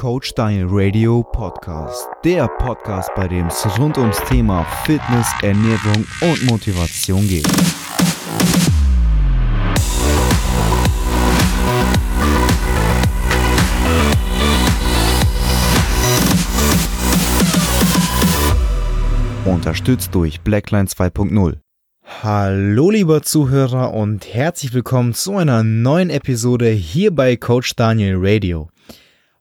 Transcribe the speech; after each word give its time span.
Coach 0.00 0.32
Daniel 0.32 0.66
Radio 0.70 1.22
Podcast. 1.22 2.08
Der 2.24 2.48
Podcast, 2.48 3.10
bei 3.14 3.28
dem 3.28 3.48
es 3.48 3.66
rund 3.78 3.98
ums 3.98 4.16
Thema 4.30 4.64
Fitness, 4.86 5.28
Ernährung 5.42 6.06
und 6.22 6.42
Motivation 6.46 7.28
geht. 7.28 7.46
Unterstützt 19.44 20.14
durch 20.14 20.40
Blackline 20.40 20.86
2.0. 20.86 21.58
Hallo 22.22 22.90
lieber 22.90 23.20
Zuhörer 23.20 23.92
und 23.92 24.32
herzlich 24.32 24.72
willkommen 24.72 25.12
zu 25.12 25.36
einer 25.36 25.62
neuen 25.62 26.08
Episode 26.08 26.70
hier 26.70 27.14
bei 27.14 27.36
Coach 27.36 27.76
Daniel 27.76 28.16
Radio. 28.18 28.70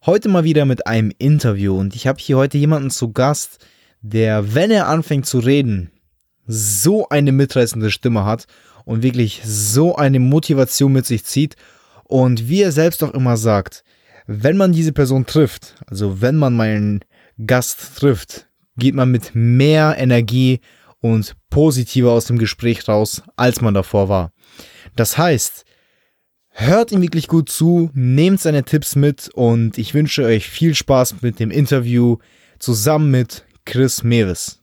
Heute 0.05 0.29
mal 0.29 0.45
wieder 0.45 0.63
mit 0.63 0.87
einem 0.87 1.11
Interview 1.17 1.77
und 1.77 1.93
ich 1.93 2.07
habe 2.07 2.19
hier 2.21 2.37
heute 2.37 2.57
jemanden 2.57 2.89
zu 2.89 3.11
Gast, 3.11 3.59
der, 4.01 4.55
wenn 4.55 4.71
er 4.71 4.87
anfängt 4.87 5.25
zu 5.25 5.39
reden, 5.39 5.91
so 6.47 7.09
eine 7.09 7.33
mitreißende 7.33 7.91
Stimme 7.91 8.23
hat 8.23 8.45
und 8.85 9.03
wirklich 9.03 9.41
so 9.43 9.97
eine 9.97 10.21
Motivation 10.21 10.93
mit 10.93 11.05
sich 11.05 11.25
zieht 11.25 11.57
und 12.05 12.47
wie 12.47 12.61
er 12.61 12.71
selbst 12.71 13.03
auch 13.03 13.13
immer 13.13 13.35
sagt, 13.35 13.83
wenn 14.25 14.55
man 14.55 14.71
diese 14.71 14.93
Person 14.93 15.25
trifft, 15.25 15.75
also 15.87 16.21
wenn 16.21 16.37
man 16.37 16.55
meinen 16.55 17.01
Gast 17.45 17.97
trifft, 17.97 18.47
geht 18.77 18.95
man 18.95 19.11
mit 19.11 19.31
mehr 19.33 19.97
Energie 19.97 20.61
und 21.01 21.35
positiver 21.49 22.13
aus 22.13 22.23
dem 22.23 22.37
Gespräch 22.37 22.87
raus, 22.87 23.21
als 23.35 23.59
man 23.59 23.73
davor 23.73 24.07
war. 24.07 24.31
Das 24.95 25.17
heißt, 25.17 25.65
hört 26.59 26.91
ihm 26.91 27.01
wirklich 27.01 27.27
gut 27.27 27.49
zu, 27.49 27.89
nehmt 27.93 28.41
seine 28.41 28.63
Tipps 28.63 28.95
mit 28.95 29.29
und 29.33 29.77
ich 29.77 29.93
wünsche 29.93 30.25
euch 30.25 30.49
viel 30.49 30.75
Spaß 30.75 31.15
mit 31.21 31.39
dem 31.39 31.51
Interview 31.51 32.17
zusammen 32.59 33.11
mit 33.11 33.43
Chris 33.65 34.03
Mewes. 34.03 34.59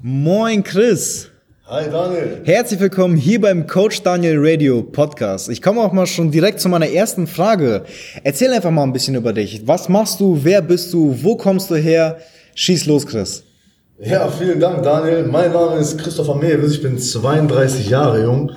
Moin 0.00 0.64
Chris! 0.64 1.30
Hi 1.66 1.88
Daniel. 1.90 2.40
Herzlich 2.44 2.80
willkommen 2.80 3.16
hier 3.16 3.40
beim 3.40 3.66
Coach 3.66 4.02
Daniel 4.02 4.36
Radio 4.38 4.82
Podcast. 4.82 5.50
Ich 5.50 5.60
komme 5.60 5.82
auch 5.82 5.92
mal 5.92 6.06
schon 6.06 6.30
direkt 6.30 6.58
zu 6.58 6.68
meiner 6.68 6.88
ersten 6.88 7.26
Frage. 7.26 7.84
Erzähl 8.24 8.52
einfach 8.52 8.70
mal 8.70 8.82
ein 8.82 8.92
bisschen 8.92 9.14
über 9.14 9.32
dich. 9.32 9.68
Was 9.68 9.88
machst 9.88 10.18
du? 10.20 10.40
Wer 10.42 10.62
bist 10.62 10.92
du? 10.92 11.16
Wo 11.22 11.36
kommst 11.36 11.70
du 11.70 11.76
her? 11.76 12.18
Schieß 12.54 12.86
los, 12.86 13.06
Chris. 13.06 13.44
Ja, 14.00 14.28
vielen 14.30 14.58
Dank, 14.58 14.82
Daniel. 14.82 15.26
Mein 15.26 15.52
Name 15.52 15.78
ist 15.78 15.98
Christopher 15.98 16.36
Mewes. 16.36 16.72
Ich 16.72 16.82
bin 16.82 16.98
32 16.98 17.90
Jahre 17.90 18.22
jung 18.22 18.50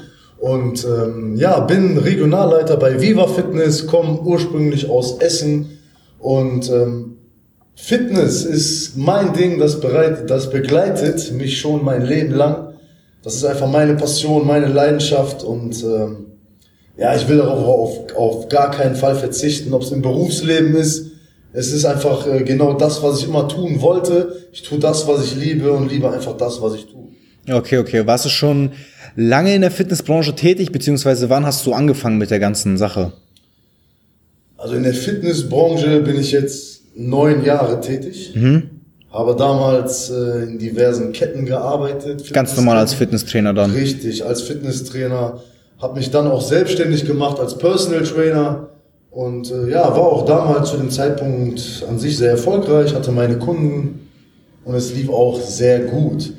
und 0.43 0.83
ähm, 0.83 1.37
ja, 1.37 1.61
bin 1.61 1.97
Regionalleiter 1.97 2.75
bei 2.75 2.99
Viva 2.99 3.27
Fitness, 3.27 3.87
komme 3.87 4.19
ursprünglich 4.19 4.89
aus 4.89 5.19
Essen 5.19 5.79
und 6.19 6.69
ähm, 6.69 7.15
Fitness 7.75 8.43
ist 8.43 8.97
mein 8.97 9.31
Ding, 9.31 9.57
das, 9.57 9.79
bereit, 9.79 10.29
das 10.29 10.49
begleitet 10.49 11.31
mich 11.31 11.61
schon 11.61 11.85
mein 11.85 12.05
Leben 12.05 12.33
lang. 12.33 12.73
Das 13.23 13.35
ist 13.35 13.45
einfach 13.45 13.69
meine 13.69 13.95
Passion, 13.95 14.45
meine 14.45 14.67
Leidenschaft 14.67 15.45
und 15.45 15.81
ähm, 15.81 16.25
ja, 16.97 17.15
ich 17.15 17.29
will 17.29 17.37
darauf 17.37 17.65
auf, 17.65 18.15
auf 18.17 18.49
gar 18.49 18.69
keinen 18.69 18.97
Fall 18.97 19.15
verzichten, 19.15 19.73
ob 19.73 19.83
es 19.83 19.91
im 19.91 20.01
Berufsleben 20.01 20.75
ist. 20.75 21.11
Es 21.53 21.71
ist 21.71 21.85
einfach 21.85 22.27
äh, 22.27 22.43
genau 22.43 22.73
das, 22.73 23.01
was 23.01 23.19
ich 23.19 23.29
immer 23.29 23.47
tun 23.47 23.79
wollte. 23.79 24.35
Ich 24.51 24.63
tue 24.63 24.77
das, 24.77 25.07
was 25.07 25.23
ich 25.23 25.35
liebe 25.37 25.71
und 25.71 25.89
liebe 25.89 26.11
einfach 26.11 26.35
das, 26.35 26.61
was 26.61 26.73
ich 26.73 26.87
tue. 26.87 27.07
Okay, 27.49 27.77
okay. 27.77 28.05
Warst 28.05 28.25
du 28.25 28.29
schon 28.29 28.71
lange 29.15 29.55
in 29.55 29.61
der 29.61 29.71
Fitnessbranche 29.71 30.35
tätig, 30.35 30.71
beziehungsweise 30.71 31.29
wann 31.29 31.45
hast 31.45 31.65
du 31.65 31.73
angefangen 31.73 32.17
mit 32.17 32.31
der 32.31 32.39
ganzen 32.39 32.77
Sache? 32.77 33.13
Also 34.57 34.75
in 34.75 34.83
der 34.83 34.93
Fitnessbranche 34.93 36.01
bin 36.01 36.19
ich 36.19 36.31
jetzt 36.31 36.83
neun 36.95 37.43
Jahre 37.43 37.81
tätig. 37.81 38.33
Mhm. 38.35 38.69
Habe 39.11 39.35
damals 39.35 40.09
äh, 40.09 40.43
in 40.43 40.57
diversen 40.57 41.11
Ketten 41.11 41.45
gearbeitet. 41.45 42.33
Ganz 42.33 42.55
normal 42.55 42.77
als 42.77 42.93
Fitnesstrainer 42.93 43.53
dann. 43.53 43.71
Richtig, 43.71 44.25
als 44.25 44.41
Fitnesstrainer. 44.41 45.41
Habe 45.79 45.99
mich 45.99 46.09
dann 46.09 46.27
auch 46.27 46.41
selbstständig 46.41 47.05
gemacht 47.05 47.39
als 47.39 47.57
Personal 47.57 48.03
Trainer. 48.03 48.69
Und 49.11 49.51
äh, 49.51 49.69
ja, 49.69 49.83
war 49.83 50.07
auch 50.07 50.25
damals 50.25 50.71
zu 50.71 50.77
dem 50.77 50.89
Zeitpunkt 50.89 51.85
an 51.87 51.99
sich 51.99 52.17
sehr 52.17 52.31
erfolgreich, 52.31 52.95
hatte 52.95 53.11
meine 53.11 53.37
Kunden 53.37 54.09
und 54.65 54.73
es 54.73 54.93
lief 54.95 55.09
auch 55.09 55.39
sehr 55.39 55.81
gut. 55.81 56.33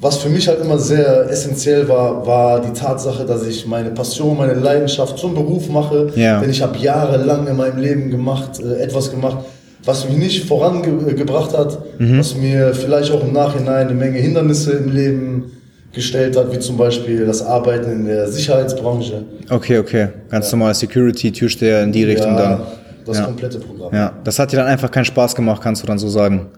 Was 0.00 0.18
für 0.18 0.28
mich 0.28 0.48
halt 0.48 0.60
immer 0.60 0.78
sehr 0.78 1.30
essentiell 1.30 1.88
war, 1.88 2.26
war 2.26 2.60
die 2.60 2.72
Tatsache, 2.72 3.24
dass 3.24 3.46
ich 3.46 3.66
meine 3.66 3.90
Passion, 3.90 4.36
meine 4.36 4.54
Leidenschaft 4.54 5.18
zum 5.18 5.34
Beruf 5.34 5.68
mache. 5.68 6.10
Ja. 6.16 6.40
Denn 6.40 6.50
ich 6.50 6.60
habe 6.60 6.76
jahrelang 6.78 7.46
in 7.46 7.56
meinem 7.56 7.78
Leben 7.78 8.10
gemacht, 8.10 8.60
äh, 8.60 8.82
etwas 8.82 9.10
gemacht, 9.10 9.38
was 9.84 10.08
mich 10.08 10.16
nicht 10.16 10.46
vorangebracht 10.46 11.56
hat, 11.56 11.78
was 11.98 12.34
mir 12.34 12.74
vielleicht 12.74 13.12
auch 13.12 13.22
im 13.22 13.32
Nachhinein 13.32 13.88
eine 13.88 13.94
Menge 13.94 14.18
Hindernisse 14.18 14.72
im 14.72 14.90
Leben 14.90 15.52
gestellt 15.92 16.36
hat, 16.36 16.52
wie 16.52 16.58
zum 16.58 16.76
Beispiel 16.76 17.26
das 17.26 17.42
Arbeiten 17.42 17.92
in 17.92 18.06
der 18.06 18.26
Sicherheitsbranche. 18.28 19.24
Okay, 19.50 19.78
okay. 19.78 20.08
Ganz 20.30 20.50
normal 20.50 20.74
Security, 20.74 21.30
Türsteher 21.30 21.82
in 21.82 21.92
die 21.92 22.04
Richtung 22.04 22.32
ja, 22.32 22.38
dann. 22.38 22.60
Das 23.06 23.18
Ja. 23.18 23.24
komplette 23.24 23.58
Programm. 23.58 23.94
Ja, 23.94 24.12
das 24.24 24.38
hat 24.38 24.52
dir 24.52 24.56
dann 24.56 24.66
einfach 24.66 24.90
keinen 24.90 25.04
Spaß 25.04 25.34
gemacht, 25.34 25.60
kannst 25.62 25.82
du 25.82 25.86
dann 25.86 25.98
so 25.98 26.08
sagen. 26.08 26.48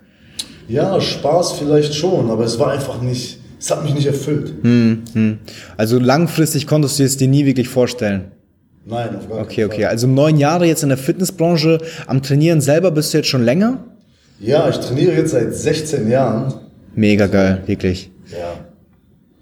Ja, 0.69 1.00
Spaß 1.00 1.53
vielleicht 1.53 1.94
schon, 1.94 2.31
aber 2.31 2.44
es 2.44 2.59
war 2.59 2.72
einfach 2.72 3.00
nicht, 3.00 3.38
es 3.59 3.71
hat 3.71 3.84
mich 3.84 3.94
nicht 3.94 4.06
erfüllt. 4.06 4.53
Hm, 4.62 5.03
hm. 5.12 5.38
Also 5.77 5.99
langfristig 5.99 6.66
konntest 6.66 6.99
du 6.99 7.04
es 7.04 7.16
dir 7.16 7.28
nie 7.28 7.47
wirklich 7.47 7.69
vorstellen. 7.69 8.32
Nein, 8.84 9.16
auf 9.16 9.28
gar 9.28 9.41
Okay, 9.41 9.56
keinen 9.62 9.66
okay. 9.71 9.82
Fall. 9.82 9.91
Also 9.91 10.06
neun 10.06 10.37
Jahre 10.37 10.66
jetzt 10.66 10.82
in 10.82 10.88
der 10.88 10.99
Fitnessbranche. 10.99 11.78
Am 12.06 12.22
Trainieren 12.22 12.60
selber 12.60 12.91
bist 12.91 13.12
du 13.12 13.19
jetzt 13.19 13.28
schon 13.28 13.44
länger? 13.44 13.84
Ja, 14.38 14.69
ich 14.69 14.77
trainiere 14.77 15.12
jetzt 15.15 15.31
seit 15.32 15.54
16 15.54 16.09
Jahren. 16.10 16.54
Mega 16.94 17.27
geil, 17.27 17.62
wirklich. 17.66 18.10
Ja. 18.31 18.65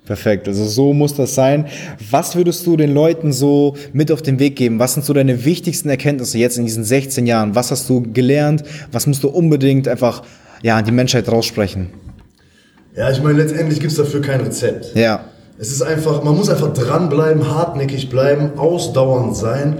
Perfekt, 0.07 0.49
also 0.49 0.65
so 0.67 0.93
muss 0.93 1.15
das 1.15 1.35
sein. 1.35 1.67
Was 2.11 2.37
würdest 2.37 2.67
du 2.67 2.77
den 2.77 2.93
Leuten 2.93 3.33
so 3.33 3.75
mit 3.95 4.13
auf 4.13 4.21
den 4.21 4.39
Weg 4.39 4.57
geben? 4.57 4.79
Was 4.79 4.95
sind 4.95 5.07
so 5.07 5.15
deine 5.15 5.47
wichtigsten 5.47 5.89
Erkenntnisse 5.89 6.37
jetzt 6.37 6.59
in 6.59 6.65
diesen 6.67 6.85
16 6.85 7.27
Jahren? 7.27 7.55
Was 7.55 7.71
hast 7.71 7.89
du 7.89 8.03
gelernt? 8.13 8.65
Was 8.93 9.07
musst 9.07 9.25
du 9.25 9.29
unbedingt 9.29 9.89
einfach 9.89 10.23
ja, 10.65 10.79
an 10.79 10.85
die 10.87 10.93
Menschheit 10.93 11.29
raussprechen? 11.31 11.91
Ja, 12.97 13.11
ich 13.11 13.23
meine, 13.23 13.39
letztendlich 13.43 13.81
gibt's 13.81 13.97
dafür 13.97 14.23
kein 14.23 14.41
Rezept. 14.41 14.95
Ja, 14.97 15.25
Es 15.59 15.71
ist 15.71 15.83
einfach, 15.83 16.25
man 16.25 16.35
muss 16.37 16.49
einfach 16.49 16.73
dranbleiben, 16.73 17.49
hartnäckig 17.55 18.09
bleiben, 18.09 18.53
ausdauernd 18.57 19.37
sein. 19.37 19.77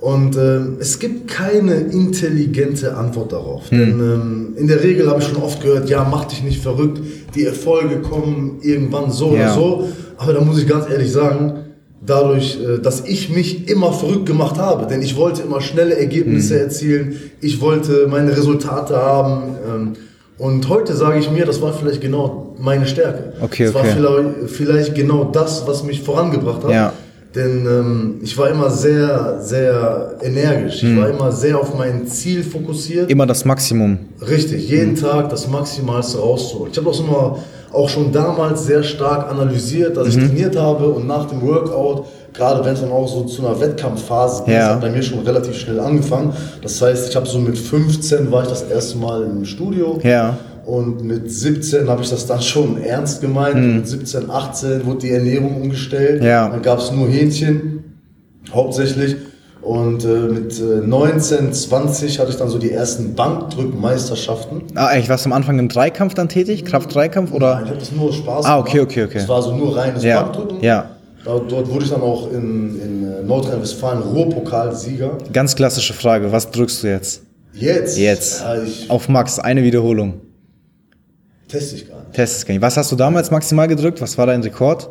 Und 0.00 0.36
ähm, 0.36 0.76
es 0.80 0.98
gibt 0.98 1.28
keine 1.28 1.74
intelligente 1.74 2.94
Antwort 2.96 3.32
darauf. 3.32 3.70
Hm. 3.70 3.78
Denn 3.78 4.00
ähm, 4.00 4.54
in 4.56 4.68
der 4.68 4.82
Regel 4.84 5.08
habe 5.10 5.20
ich 5.20 5.26
schon 5.28 5.42
oft 5.42 5.60
gehört, 5.62 5.88
ja, 5.88 6.06
mach 6.08 6.26
dich 6.26 6.42
nicht 6.44 6.62
verrückt, 6.62 7.00
die 7.34 7.44
Erfolge 7.46 8.00
kommen 8.00 8.58
irgendwann 8.62 9.10
so 9.10 9.34
Ja. 9.34 9.46
oder 9.46 9.54
so. 9.54 9.88
Aber 10.18 10.32
da 10.34 10.40
muss 10.42 10.58
ich 10.60 10.68
ganz 10.68 10.88
ehrlich 10.90 11.10
sagen, 11.10 11.64
dadurch, 12.04 12.58
äh, 12.62 12.78
dass 12.80 13.04
ich 13.06 13.30
mich 13.30 13.68
immer 13.68 13.92
verrückt 13.92 14.26
gemacht 14.26 14.58
habe, 14.58 14.86
denn 14.86 15.00
ich 15.02 15.16
wollte 15.16 15.42
immer 15.42 15.60
schnelle 15.62 15.96
Ergebnisse 15.98 16.54
Hm. 16.56 16.60
erzielen, 16.64 17.16
ich 17.40 17.60
wollte 17.60 18.06
meine 18.08 18.30
Resultate 18.36 18.94
haben. 18.96 19.42
Ähm, 19.68 19.92
und 20.38 20.68
heute 20.68 20.94
sage 20.94 21.18
ich 21.18 21.30
mir, 21.30 21.44
das 21.44 21.60
war 21.60 21.72
vielleicht 21.72 22.00
genau 22.00 22.54
meine 22.58 22.86
Stärke. 22.86 23.32
Okay, 23.40 23.72
war 23.74 23.82
okay. 23.82 23.92
vielleicht, 23.94 24.50
vielleicht 24.50 24.94
genau 24.94 25.24
das, 25.24 25.66
was 25.66 25.82
mich 25.84 26.02
vorangebracht 26.02 26.64
hat. 26.64 26.70
Ja. 26.70 26.92
Denn 27.34 27.66
ähm, 27.66 28.14
ich 28.22 28.36
war 28.38 28.48
immer 28.48 28.70
sehr, 28.70 29.38
sehr 29.42 30.16
energisch. 30.22 30.80
Hm. 30.82 30.92
Ich 30.94 31.00
war 31.02 31.10
immer 31.10 31.30
sehr 31.30 31.58
auf 31.60 31.76
mein 31.76 32.06
Ziel 32.06 32.42
fokussiert. 32.42 33.10
immer 33.10 33.26
das 33.26 33.44
Maximum. 33.44 33.98
Richtig, 34.26 34.68
jeden 34.70 34.96
Tag 34.96 35.28
das 35.28 35.46
Maximalste 35.46 36.18
rauszuholen. 36.18 36.72
Ich 36.72 36.78
habe 36.78 36.88
das 36.88 37.00
immer 37.00 37.38
auch 37.70 37.88
schon 37.90 38.10
damals 38.12 38.64
sehr 38.64 38.82
stark 38.82 39.30
analysiert, 39.30 39.96
dass 39.98 40.16
Mhm. 40.16 40.22
ich 40.22 40.28
trainiert 40.28 40.56
habe 40.56 40.88
und 40.88 41.06
nach 41.06 41.26
dem 41.26 41.42
Workout, 41.42 42.06
gerade 42.32 42.64
wenn 42.64 42.74
es 42.74 42.80
dann 42.80 42.90
auch 42.92 43.08
so 43.08 43.24
zu 43.24 43.46
einer 43.46 43.58
Wettkampfphase 43.60 44.44
ging, 44.44 44.54
Ja. 44.54 44.70
hat 44.70 44.80
bei 44.80 44.90
mir 44.90 45.02
schon 45.02 45.20
relativ 45.20 45.56
schnell 45.56 45.80
angefangen. 45.80 46.32
Das 46.62 46.80
heißt, 46.80 47.08
ich 47.10 47.16
habe 47.16 47.26
so 47.26 47.38
mit 47.38 47.58
15 47.58 48.30
war 48.30 48.42
ich 48.42 48.48
das 48.48 48.62
erste 48.62 48.98
Mal 48.98 49.24
im 49.24 49.44
Studio. 49.44 49.98
Ja. 50.02 50.36
Und 50.66 51.02
mit 51.02 51.30
17 51.32 51.88
habe 51.88 52.02
ich 52.02 52.10
das 52.10 52.26
dann 52.26 52.42
schon 52.42 52.82
ernst 52.82 53.20
gemeint. 53.22 53.56
Mit 53.76 53.88
17, 53.88 54.30
18 54.30 54.84
wurde 54.86 54.98
die 54.98 55.10
Ernährung 55.12 55.62
umgestellt. 55.62 56.22
Ja. 56.22 56.48
Dann 56.50 56.60
gab 56.62 56.78
es 56.78 56.92
nur 56.92 57.08
Hähnchen, 57.08 57.84
hauptsächlich. 58.52 59.16
Und 59.62 60.04
äh, 60.04 60.08
mit 60.08 60.58
äh, 60.60 60.86
19, 60.86 61.52
20 61.52 62.18
hatte 62.20 62.30
ich 62.30 62.36
dann 62.36 62.48
so 62.48 62.58
die 62.58 62.70
ersten 62.70 63.14
Bankdrückmeisterschaften. 63.14 64.62
Ah, 64.74 64.92
echt, 64.94 65.08
warst 65.08 65.24
du 65.24 65.28
am 65.30 65.32
Anfang 65.32 65.58
im 65.58 65.68
Dreikampf 65.68 66.14
dann 66.14 66.28
tätig? 66.28 66.64
Kraft-Dreikampf 66.64 67.32
oder? 67.32 67.54
Nein, 67.56 67.64
ich 67.64 67.70
habe 67.70 67.80
das 67.80 67.92
nur 67.92 68.12
Spaß 68.12 68.44
Ah, 68.46 68.58
okay, 68.58 68.72
gemacht. 68.78 68.90
okay, 68.92 69.04
okay. 69.04 69.18
Es 69.18 69.28
war 69.28 69.42
so 69.42 69.54
nur 69.54 69.76
reines 69.76 70.02
Ja, 70.04 70.22
Bankdrücken. 70.22 70.58
ja. 70.62 70.90
Dort 71.24 71.50
wurde 71.70 71.84
ich 71.84 71.90
dann 71.90 72.00
auch 72.00 72.30
in, 72.32 72.80
in 72.80 73.04
äh, 73.12 73.22
Nordrhein-Westfalen 73.22 74.02
Ruhrpokalsieger. 74.02 75.18
Ganz 75.32 75.54
klassische 75.54 75.92
Frage, 75.92 76.30
was 76.32 76.50
drückst 76.50 76.82
du 76.82 76.86
jetzt? 76.88 77.22
Jetzt? 77.52 77.98
Jetzt. 77.98 78.40
Ja, 78.40 78.62
ich 78.62 78.88
Auf 78.90 79.08
Max, 79.08 79.38
eine 79.38 79.62
Wiederholung. 79.62 80.14
teste 81.48 81.76
ich 81.76 81.88
gar 81.88 81.98
nicht. 82.00 82.12
Test 82.14 82.38
es 82.38 82.46
gar 82.46 82.54
nicht. 82.54 82.62
Was 82.62 82.76
hast 82.76 82.92
du 82.92 82.96
damals 82.96 83.30
maximal 83.30 83.66
gedrückt? 83.68 84.00
Was 84.00 84.16
war 84.16 84.26
dein 84.26 84.42
Rekord? 84.42 84.88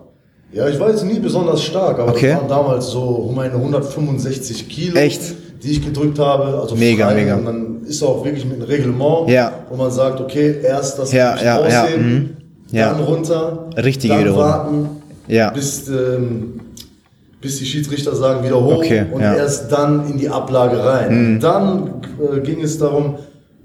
Ja, 0.52 0.68
ich 0.68 0.80
war 0.80 0.90
jetzt 0.90 1.04
nie 1.06 1.20
besonders 1.20 1.64
stark, 1.64 2.00
aber 2.00 2.12
Okay. 2.12 2.30
das 2.32 2.40
waren 2.40 2.48
damals 2.50 2.88
so 2.88 3.02
um 3.02 3.36
meine 3.36 3.54
165 3.54 4.68
Kilo. 4.70 4.96
Echt? 4.98 5.22
die 5.64 5.72
ich 5.72 5.84
gedrückt 5.84 6.20
habe. 6.20 6.60
Also 6.62 6.76
Mega, 6.76 7.08
frei. 7.08 7.16
mega. 7.16 7.36
Und 7.36 7.46
dann 7.46 7.82
ist 7.88 8.04
auch 8.04 8.24
wirklich 8.24 8.46
mit 8.46 8.58
einem 8.58 8.64
Reglement, 8.64 9.28
Ja. 9.28 9.52
wo 9.70 9.76
man 9.76 9.90
sagt, 9.90 10.22
okay, 10.22 10.58
erst 10.64 11.00
das 11.00 11.12
Ja, 11.12 11.36
ja, 11.36 11.44
ja, 11.68 11.82
rausheben, 11.84 12.14
mhm. 12.14 12.30
Ja. 12.78 12.92
dann 12.94 13.00
runter, 13.04 13.68
Richtige 13.76 14.14
dann 14.14 14.22
Wiederholung. 14.24 14.48
warten, 14.50 14.90
Ja. 15.28 15.50
bis, 15.52 15.88
ähm, 15.88 16.60
bis 17.42 17.58
die 17.60 17.66
Schiedsrichter 17.66 18.16
sagen, 18.16 18.44
wieder 18.46 18.62
hoch 18.64 18.78
Okay, 18.78 19.06
und 19.12 19.22
ja. 19.22 19.32
Mhm. 19.34 19.38
erst 19.38 19.72
dann 19.72 20.10
in 20.10 20.18
die 20.18 20.30
Ablage 20.30 20.84
rein. 20.84 21.40
Dann 21.40 22.02
äh, 22.36 22.40
ging 22.42 22.62
es 22.62 22.78
darum, 22.78 23.16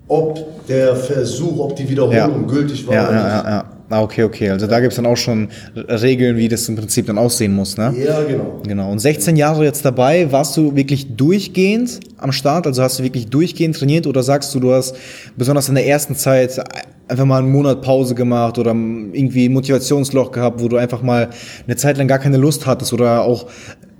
ob 0.09 0.67
der 0.69 0.94
Versuch, 0.97 1.59
ob 1.59 1.76
die 1.76 1.88
Wiederholung 1.88 2.47
gültig 2.47 2.87
war 2.87 2.94
Ja, 2.94 3.09
oder 3.09 3.17
ja, 3.17 3.23
nicht. 3.25 3.44
ja, 3.44 3.50
ja. 3.50 3.64
Ah, 3.88 4.00
okay, 4.03 4.23
okay. 4.25 4.49
Also 4.49 4.67
da 4.67 4.81
gibt's 4.81 4.97
dann 4.97 5.05
auch 5.05 5.19
schon 5.19 5.49
Regeln, 5.76 6.38
wie 6.38 6.49
das 6.49 6.67
im 6.67 6.76
Prinzip 6.76 7.06
dann 7.06 7.19
aussehen 7.19 7.53
muss, 7.53 7.76
ne? 7.76 7.93
Ja, 8.03 8.23
genau. 8.23 8.62
Genau. 8.67 8.91
Und 8.91 9.00
16 9.00 9.37
Jahre 9.37 9.64
jetzt 9.64 9.85
dabei, 9.85 10.32
warst 10.32 10.56
du 10.56 10.75
wirklich 10.75 11.14
durchgehend 11.14 12.00
am 12.17 12.32
Start? 12.32 12.67
Also 12.67 12.82
hast 12.82 12.99
du 12.99 13.03
wirklich 13.03 13.26
durchgehend 13.29 13.76
trainiert 13.76 14.06
oder 14.06 14.23
sagst 14.23 14.55
du, 14.55 14.61
du 14.61 14.73
hast 14.73 14.97
besonders 15.37 15.69
in 15.69 15.75
der 15.75 15.87
ersten 15.87 16.14
Zeit 16.17 16.59
einfach 17.08 17.25
mal 17.25 17.38
einen 17.38 17.52
Monat 17.52 17.82
Pause 17.82 18.14
gemacht 18.14 18.58
oder 18.58 18.70
irgendwie 18.70 19.49
Motivationsloch 19.49 20.31
gehabt, 20.31 20.60
wo 20.62 20.69
du 20.69 20.76
einfach 20.76 21.02
mal 21.02 21.31
eine 21.66 21.76
Zeit 21.76 21.99
lang 21.99 22.08
gar 22.08 22.19
keine 22.19 22.37
Lust 22.37 22.66
hattest 22.66 22.93
oder 22.93 23.22
auch 23.22 23.46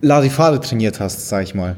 Larifade 0.01 0.61
trainiert 0.61 0.99
hast, 1.01 1.29
sag 1.29 1.43
ich 1.45 1.55
mal? 1.55 1.77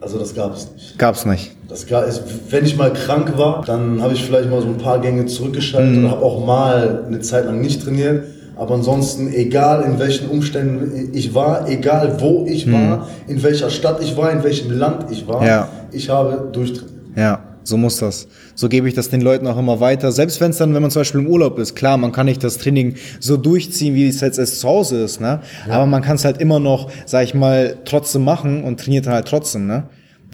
Also 0.00 0.18
das 0.18 0.34
gab 0.34 0.54
es 0.54 0.68
nicht. 0.72 0.98
Gab's 0.98 1.26
nicht. 1.26 1.50
Das 1.68 1.86
ga- 1.86 2.02
ist, 2.02 2.22
wenn 2.50 2.64
ich 2.64 2.76
mal 2.76 2.92
krank 2.92 3.36
war, 3.36 3.64
dann 3.66 4.00
habe 4.00 4.14
ich 4.14 4.24
vielleicht 4.24 4.48
mal 4.48 4.62
so 4.62 4.68
ein 4.68 4.78
paar 4.78 5.00
Gänge 5.00 5.26
zurückgeschaltet 5.26 5.96
Mhm. 5.96 6.04
oder 6.04 6.10
habe 6.12 6.22
auch 6.24 6.46
mal 6.46 7.04
eine 7.06 7.20
Zeit 7.20 7.46
lang 7.46 7.60
nicht 7.60 7.82
trainiert. 7.82 8.24
Aber 8.56 8.74
ansonsten, 8.74 9.32
egal 9.32 9.82
in 9.82 9.98
welchen 9.98 10.28
Umständen 10.28 11.10
ich 11.14 11.34
war, 11.34 11.68
egal 11.68 12.16
wo 12.20 12.44
ich 12.48 12.70
war, 12.72 13.08
in 13.28 13.42
welcher 13.42 13.70
Stadt 13.70 14.00
ich 14.02 14.16
war, 14.16 14.30
in 14.32 14.42
welchem 14.42 14.70
Land 14.70 15.10
ich 15.10 15.26
war, 15.28 15.40
Mhm. 15.40 15.46
Ja. 15.46 15.68
ich 15.92 16.08
habe 16.08 16.48
durchtrainiert. 16.52 16.92
Ja, 17.16 17.40
so 17.68 17.76
muss 17.76 17.98
das. 17.98 18.28
So 18.54 18.68
gebe 18.68 18.88
ich 18.88 18.94
das 18.94 19.10
den 19.10 19.20
Leuten 19.20 19.46
auch 19.46 19.58
immer 19.58 19.78
weiter. 19.78 20.10
Selbst 20.10 20.40
wenn 20.40 20.50
es 20.50 20.56
dann, 20.56 20.74
wenn 20.74 20.80
man 20.80 20.90
zum 20.90 21.00
Beispiel 21.00 21.20
im 21.20 21.26
Urlaub 21.26 21.58
ist, 21.58 21.76
klar, 21.76 21.98
man 21.98 22.12
kann 22.12 22.24
nicht 22.24 22.42
das 22.42 22.56
Training 22.56 22.94
so 23.20 23.36
durchziehen, 23.36 23.94
wie 23.94 24.08
es 24.08 24.22
jetzt 24.22 24.38
erst 24.38 24.60
zu 24.60 24.68
Hause 24.68 25.02
ist, 25.02 25.20
ne? 25.20 25.40
Aber 25.68 25.84
man 25.84 26.00
kann 26.00 26.16
es 26.16 26.24
halt 26.24 26.40
immer 26.40 26.60
noch, 26.60 26.90
sag 27.04 27.24
ich 27.24 27.34
mal, 27.34 27.76
trotzdem 27.84 28.24
machen 28.24 28.64
und 28.64 28.80
trainiert 28.80 29.06
halt 29.06 29.28
trotzdem, 29.28 29.66
ne? 29.66 29.84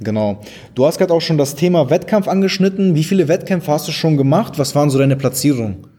Genau. 0.03 0.41
Du 0.77 0.87
hast 0.87 0.99
gerade 0.99 1.13
auch 1.13 1.21
schon 1.21 1.39
das 1.39 1.57
Thema 1.57 1.91
Wettkampf 1.91 2.29
angeschnitten. 2.29 2.95
Wie 2.95 3.05
viele 3.05 3.27
Wettkämpfe 3.27 3.73
hast 3.73 3.89
du 3.89 3.93
schon 3.93 4.17
gemacht? 4.17 4.59
Was 4.59 4.75
waren 4.77 4.91
so 4.91 4.99
deine 4.99 5.17
Platzierungen? 5.17 5.94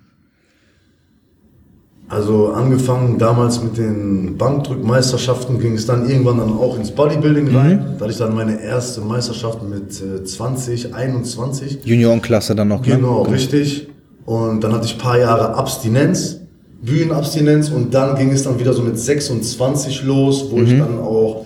Also 2.07 2.49
angefangen 2.49 3.17
damals 3.17 3.63
mit 3.63 3.77
den 3.77 4.37
Bankdrückmeisterschaften 4.37 5.59
ging 5.59 5.73
es 5.73 5.87
dann 5.87 6.07
irgendwann 6.07 6.37
dann 6.37 6.53
auch 6.53 6.77
ins 6.77 6.91
Bodybuilding 6.91 7.49
Mhm. 7.49 7.55
rein. 7.55 7.85
Da 7.97 8.01
hatte 8.03 8.11
ich 8.11 8.17
dann 8.19 8.35
meine 8.35 8.61
erste 8.61 9.01
Meisterschaft 9.01 9.59
mit 9.67 10.01
äh, 10.01 10.23
20, 10.23 10.93
21. 10.93 11.79
Juniorenklasse 11.83 12.55
dann 12.55 12.67
noch, 12.67 12.85
ne? 12.85 12.95
Genau, 12.95 13.23
richtig. 13.23 13.87
Und 14.25 14.63
dann 14.63 14.73
hatte 14.73 14.85
ich 14.85 14.93
ein 14.95 14.99
paar 14.99 15.17
Jahre 15.19 15.55
Abstinenz, 15.55 16.41
Bühnenabstinenz 16.83 17.69
und 17.69 17.93
dann 17.93 18.15
ging 18.15 18.31
es 18.31 18.43
dann 18.43 18.59
wieder 18.59 18.73
so 18.73 18.83
mit 18.83 18.99
26 18.99 20.03
los, 20.03 20.45
wo 20.51 20.61
ich 20.61 20.77
dann 20.77 20.99
auch 20.99 21.45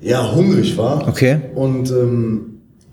ja 0.00 0.34
hungrig 0.34 0.76
war. 0.76 1.06
Okay. 1.08 1.38
Und 1.54 1.90
ähm, 1.90 2.40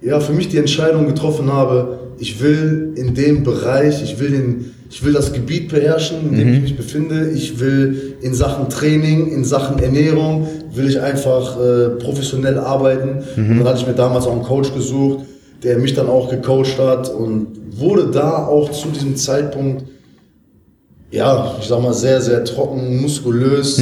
ja, 0.02 0.20
für 0.20 0.34
mich 0.34 0.50
die 0.50 0.58
Entscheidung 0.58 1.08
getroffen 1.08 1.52
habe, 1.52 2.00
ich 2.20 2.42
will 2.42 2.94
in 2.96 3.16
dem 3.16 3.44
Bereich, 3.44 4.04
ich 4.04 4.20
will 4.20 4.30
den, 4.32 4.66
ich 4.92 5.06
will 5.06 5.14
das 5.14 5.32
Gebiet 5.32 5.70
beherrschen, 5.70 6.30
in 6.30 6.38
dem 6.38 6.54
ich 6.54 6.62
mich 6.62 6.78
befinde. 6.78 7.32
Ich 7.32 7.62
will 7.62 8.18
in 8.22 8.34
Sachen 8.34 8.68
Training, 8.68 9.32
in 9.32 9.46
Sachen 9.46 9.80
Ernährung, 9.80 10.48
will 10.74 10.90
ich 10.90 11.00
einfach 11.00 11.58
äh, 11.58 11.90
professionell 11.92 12.60
arbeiten. 12.60 13.24
Und 13.50 13.58
dann 13.60 13.68
hatte 13.68 13.80
ich 13.80 13.88
mir 13.88 13.94
damals 13.94 14.28
auch 14.28 14.34
einen 14.34 14.44
Coach 14.44 14.74
gesucht, 14.74 15.26
der 15.64 15.78
mich 15.78 15.94
dann 15.94 16.08
auch 16.08 16.30
gecoacht 16.30 16.78
hat 16.78 17.10
und 17.10 17.48
wurde 17.78 18.08
da 18.12 18.46
auch 18.46 18.70
zu 18.72 18.90
diesem 18.90 19.16
Zeitpunkt, 19.16 19.86
ja, 21.10 21.56
ich 21.60 21.68
sag 21.68 21.82
mal, 21.82 21.94
sehr, 21.94 22.20
sehr 22.20 22.44
trocken, 22.44 23.02
muskulös. 23.02 23.78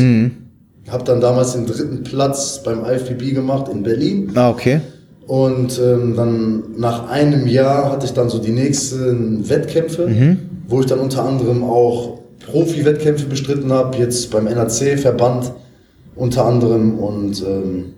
Hab 0.91 1.06
dann 1.06 1.21
damals 1.21 1.53
den 1.53 1.65
dritten 1.65 2.03
Platz 2.03 2.61
beim 2.63 2.85
IFBB 2.85 3.33
gemacht 3.33 3.67
in 3.71 3.81
Berlin. 3.81 4.31
Ah, 4.35 4.50
okay. 4.51 4.81
Und 5.25 5.79
ähm, 5.79 6.15
dann 6.15 6.63
nach 6.77 7.07
einem 7.09 7.47
Jahr 7.47 7.91
hatte 7.91 8.06
ich 8.06 8.13
dann 8.13 8.29
so 8.29 8.39
die 8.39 8.51
nächsten 8.51 9.47
Wettkämpfe, 9.47 10.07
wo 10.69 10.80
ich 10.80 10.86
dann 10.86 11.00
unter 11.00 11.25
anderem 11.25 11.63
auch 11.63 12.19
Profi-Wettkämpfe 12.45 13.25
bestritten 13.25 13.71
habe, 13.71 13.98
jetzt 13.98 14.31
beim 14.31 14.45
NAC-Verband 14.45 15.51
unter 16.16 16.45
anderem. 16.45 17.00
Und 17.00 17.44
ähm, 17.45 17.94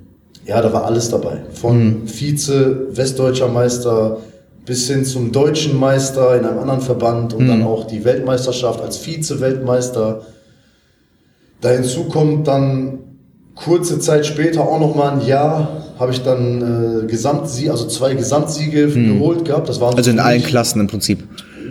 ja, 0.46 0.62
da 0.62 0.72
war 0.74 0.86
alles 0.86 1.10
dabei. 1.10 1.44
Von 1.54 2.08
Vize, 2.08 2.88
Westdeutscher 2.92 3.50
Meister 3.50 4.18
bis 4.66 4.88
hin 4.88 5.06
zum 5.06 5.32
deutschen 5.32 5.80
Meister 5.80 6.38
in 6.38 6.46
einem 6.46 6.60
anderen 6.60 6.82
Verband 6.82 7.34
und 7.34 7.48
dann 7.48 7.64
auch 7.64 7.86
die 7.86 8.06
Weltmeisterschaft 8.06 8.82
als 8.82 8.98
Vize-Weltmeister. 8.98 10.22
Da 11.62 11.70
hinzu 11.70 12.06
kommt 12.06 12.48
dann 12.48 13.00
kurze 13.56 14.00
Zeit 14.00 14.26
später, 14.26 14.62
auch 14.62 14.80
noch 14.80 14.96
mal 14.96 15.20
ein 15.20 15.26
Jahr, 15.26 15.84
habe 16.00 16.12
ich 16.12 16.22
dann 16.24 17.04
äh, 17.04 17.08
Gesamtsieg, 17.08 17.70
also 17.70 17.88
zwei 17.88 18.14
Gesamtsiege 18.14 18.88
geholt 18.88 19.46
gehabt. 19.46 19.68
Das 19.68 19.82
waren 19.82 19.92
so 19.92 19.98
Also 19.98 20.12
in 20.12 20.20
allen 20.20 20.42
Klassen 20.42 20.80
im 20.80 20.88
Prinzip. 20.88 21.24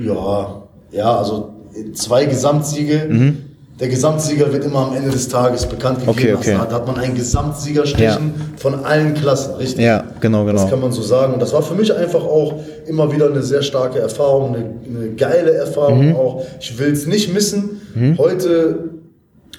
Ja, 0.05 0.63
ja, 0.93 1.17
also 1.19 1.51
zwei 1.95 2.25
Gesamtsiege. 2.27 3.07
Mhm. 3.09 3.39
Der 3.79 3.89
Gesamtsieger 3.89 4.53
wird 4.53 4.65
immer 4.67 4.89
am 4.89 4.95
Ende 4.95 5.11
des 5.11 5.29
Tages 5.29 5.65
bekannt 5.65 6.01
gegeben. 6.01 6.11
Okay, 6.11 6.35
okay. 6.35 6.59
Da 6.69 6.75
hat 6.77 6.87
man 6.87 6.97
einen 6.99 7.15
Gesamtsiegerstechen 7.15 8.35
von 8.59 8.85
allen 8.85 9.15
Klassen, 9.15 9.55
richtig? 9.55 9.83
Ja, 9.83 10.05
genau, 10.21 10.45
genau. 10.45 10.61
Das 10.61 10.69
kann 10.71 10.81
man 10.83 10.93
so 10.93 11.01
sagen. 11.01 11.33
Und 11.33 11.41
das 11.41 11.55
war 11.55 11.63
für 11.63 11.75
mich 11.75 11.95
einfach 11.97 12.23
auch 12.23 12.57
immer 12.87 13.11
wieder 13.11 13.31
eine 13.31 13.43
sehr 13.43 13.63
starke 13.63 13.99
Erfahrung, 13.99 14.55
eine, 14.55 14.65
eine 14.99 15.11
geile 15.15 15.53
Mhm. 15.53 15.57
Erfahrung 15.59 16.17
auch. 16.17 16.45
Ich 16.61 16.79
will 16.79 16.93
es 16.93 17.07
nicht 17.07 17.33
missen. 17.33 17.81
Heute 18.19 18.91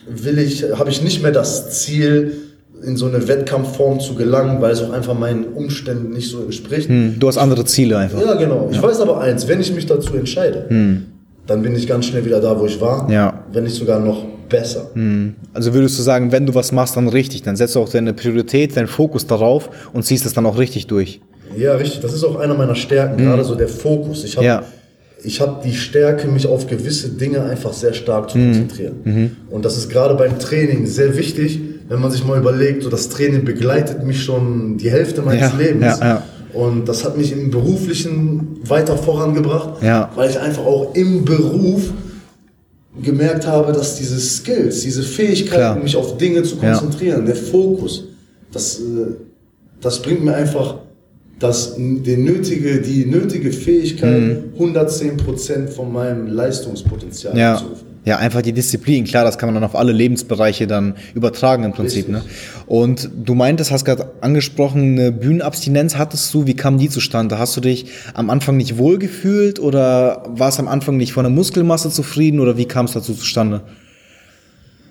will 0.08 0.38
ich, 0.38 0.66
habe 0.78 0.92
ich 0.92 1.02
nicht 1.02 1.24
mehr 1.24 1.32
das 1.32 1.72
Ziel, 1.82 2.34
in 2.84 2.98
so 2.98 3.06
eine 3.08 3.28
Wettkampfform 3.28 4.00
zu 4.00 4.16
gelangen, 4.16 4.60
weil 4.62 4.72
es 4.72 4.82
auch 4.82 4.92
einfach 4.92 5.18
meinen 5.18 5.46
Umständen 5.54 6.14
nicht 6.14 6.30
so 6.32 6.42
entspricht. 6.42 6.90
Hm, 6.90 7.16
Du 7.20 7.28
hast 7.28 7.38
andere 7.38 7.64
Ziele 7.66 7.98
einfach. 7.98 8.20
Ja, 8.20 8.34
genau. 8.36 8.70
Ich 8.72 8.82
weiß 8.82 9.00
aber 9.02 9.20
eins, 9.22 9.48
wenn 9.48 9.60
ich 9.62 9.74
mich 9.74 9.86
dazu 9.86 10.16
entscheide, 10.16 10.66
dann 11.48 11.62
bin 11.62 11.76
ich 11.76 11.88
ganz 11.88 12.06
schnell 12.06 12.26
wieder 12.26 12.40
da, 12.40 12.60
wo 12.60 12.66
ich 12.66 12.80
war. 12.82 13.08
Hm. 13.08 13.14
Ja. 13.14 13.44
Wenn 13.52 13.64
nicht 13.66 13.76
sogar 13.76 14.00
noch 14.00 14.24
besser. 14.50 14.90
Also 15.54 15.74
würdest 15.74 15.98
du 15.98 16.04
sagen, 16.04 16.32
wenn 16.34 16.46
du 16.46 16.54
was 16.54 16.72
machst, 16.74 16.98
dann 16.98 17.08
richtig, 17.08 17.42
dann 17.44 17.56
setzt 17.56 17.76
du 17.76 17.80
auch 17.80 17.88
deine 17.90 18.14
Priorität, 18.14 18.76
deinen 18.76 18.88
Fokus 18.88 19.26
darauf 19.26 19.70
und 19.94 20.04
ziehst 20.04 20.26
es 20.26 20.34
dann 20.34 20.46
auch 20.46 20.58
richtig 20.58 20.88
durch. 20.88 21.22
Ja, 21.58 21.74
richtig. 21.76 22.02
Das 22.02 22.14
ist 22.14 22.24
auch 22.26 22.38
einer 22.38 22.54
meiner 22.54 22.76
Stärken, 22.76 23.18
gerade 23.18 23.44
so 23.46 23.56
der 23.56 23.70
Fokus. 23.70 24.24
Ich 24.26 24.36
habe 24.36 24.46
Ja. 24.46 24.64
ich 25.24 25.40
hab 25.40 25.64
die 25.64 25.74
Stärke, 25.74 26.28
mich 26.28 26.48
auf 26.48 26.68
gewisse 26.68 27.10
Dinge 27.10 27.44
einfach 27.44 27.72
sehr 27.74 27.94
stark 27.94 28.30
zu 28.30 28.38
konzentrieren. 28.40 29.38
Und 29.50 29.64
das 29.66 29.78
ist 29.78 29.90
gerade 29.90 30.16
beim 30.16 30.38
Training 30.38 30.86
sehr 30.86 31.16
wichtig, 31.18 31.60
wenn 31.88 32.00
man 32.02 32.12
sich 32.12 32.26
mal 32.26 32.38
überlegt, 32.38 32.84
so 32.84 32.90
das 32.90 33.08
Training 33.10 33.44
begleitet 33.46 34.04
mich 34.06 34.24
schon 34.24 34.78
die 34.78 34.90
Hälfte 34.92 35.22
meines 35.22 35.52
Ja, 35.52 35.58
Lebens. 35.58 36.00
ja, 36.00 36.06
ja. 36.08 36.24
Und 36.54 36.86
das 36.88 37.04
hat 37.06 37.18
mich 37.18 37.32
im 37.32 37.50
Beruflichen 37.52 38.60
weiter 38.68 38.98
vorangebracht, 38.98 39.82
Ja. 39.82 40.10
weil 40.16 40.30
ich 40.30 40.40
einfach 40.40 40.66
auch 40.66 40.94
im 40.96 41.24
Beruf 41.26 41.92
gemerkt 43.02 43.48
habe, 43.48 43.72
dass 43.72 43.96
diese 43.98 44.20
Skills, 44.20 44.82
diese 44.82 45.04
Fähigkeiten, 45.04 45.56
Klar. 45.56 45.76
mich 45.78 45.96
auf 45.96 46.18
Dinge 46.18 46.44
zu 46.44 46.56
Ja. 46.62 46.74
konzentrieren, 46.74 47.26
der 47.26 47.36
Fokus, 47.38 48.06
das, 48.52 48.80
äh, 48.80 49.14
das 49.80 50.02
bringt 50.02 50.24
mir 50.26 50.34
einfach 50.36 50.76
das, 51.40 51.76
die, 51.78 52.18
nötige, 52.18 52.82
die 52.82 53.06
nötige 53.06 53.52
Fähigkeit, 53.52 54.44
110% 54.60 55.70
von 55.70 55.92
meinem 55.92 56.28
Leistungspotenzial 56.28 57.34
Mhm. 57.34 57.40
Ja. 57.40 57.54
abzurufen. 57.54 57.88
Ja, 58.04 58.18
einfach 58.18 58.42
die 58.42 58.52
Disziplin. 58.52 59.04
Klar, 59.04 59.24
das 59.26 59.38
kann 59.38 59.48
man 59.48 59.54
dann 59.54 59.64
auf 59.64 59.76
alle 59.76 59.92
Lebensbereiche 59.92 60.66
dann 60.66 60.96
übertragen 61.14 61.64
im 61.64 61.72
Prinzip. 61.72 62.10
Ne? 62.10 62.24
Und 62.66 63.10
du 63.16 63.36
meintest, 63.36 63.70
hast 63.70 63.86
gerade 63.86 64.12
angesprochen, 64.22 64.98
eine 64.98 65.12
Bühnenabstinenz 65.12 65.98
hattest 65.98 66.34
du. 66.34 66.48
Wie 66.48 66.56
kam 66.56 66.80
die 66.80 66.90
zustande? 66.90 67.38
Hast 67.38 67.56
du 67.58 67.62
dich 67.62 67.86
am 68.16 68.32
Anfang 68.32 68.58
nicht 68.58 68.80
wohl 68.80 68.98
gefühlt 68.98 69.60
oder 69.60 70.24
warst 70.30 70.60
am 70.60 70.68
Anfang 70.68 70.98
nicht 70.98 71.14
von 71.14 71.24
der 71.26 71.32
Muskelmasse 71.32 71.92
zufrieden 71.92 72.40
oder 72.40 72.58
wie 72.58 72.66
kam 72.66 72.86
es 72.86 72.94
dazu 72.94 73.14
zustande? 73.14 73.62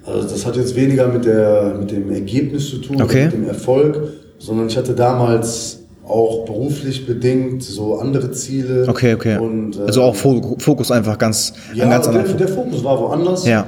Also 0.06 0.28
das 0.28 0.46
hat 0.46 0.56
jetzt 0.56 0.76
weniger 0.76 1.08
mit, 1.08 1.24
der, 1.24 1.74
mit 1.80 1.90
dem 1.90 2.12
Ergebnis 2.12 2.70
zu 2.70 2.78
tun, 2.78 3.02
Okay. 3.02 3.24
mit 3.24 3.32
dem 3.34 3.48
Erfolg, 3.48 3.98
sondern 4.38 4.68
ich 4.68 4.76
hatte 4.76 4.94
damals 4.94 5.79
auch 6.10 6.44
beruflich 6.44 7.06
bedingt 7.06 7.62
so 7.62 7.98
andere 7.98 8.30
Ziele. 8.32 8.86
Okay, 8.88 9.14
okay. 9.14 9.38
Und, 9.38 9.76
äh, 9.78 9.82
also 9.86 10.02
auch 10.02 10.14
Fo- 10.14 10.56
Fokus 10.58 10.90
einfach 10.90 11.16
ganz, 11.18 11.52
ja, 11.74 11.88
ganz 11.88 12.10
der, 12.10 12.22
der 12.24 12.48
Fokus 12.48 12.82
war 12.84 12.98
woanders. 13.00 13.46
Ja. 13.46 13.66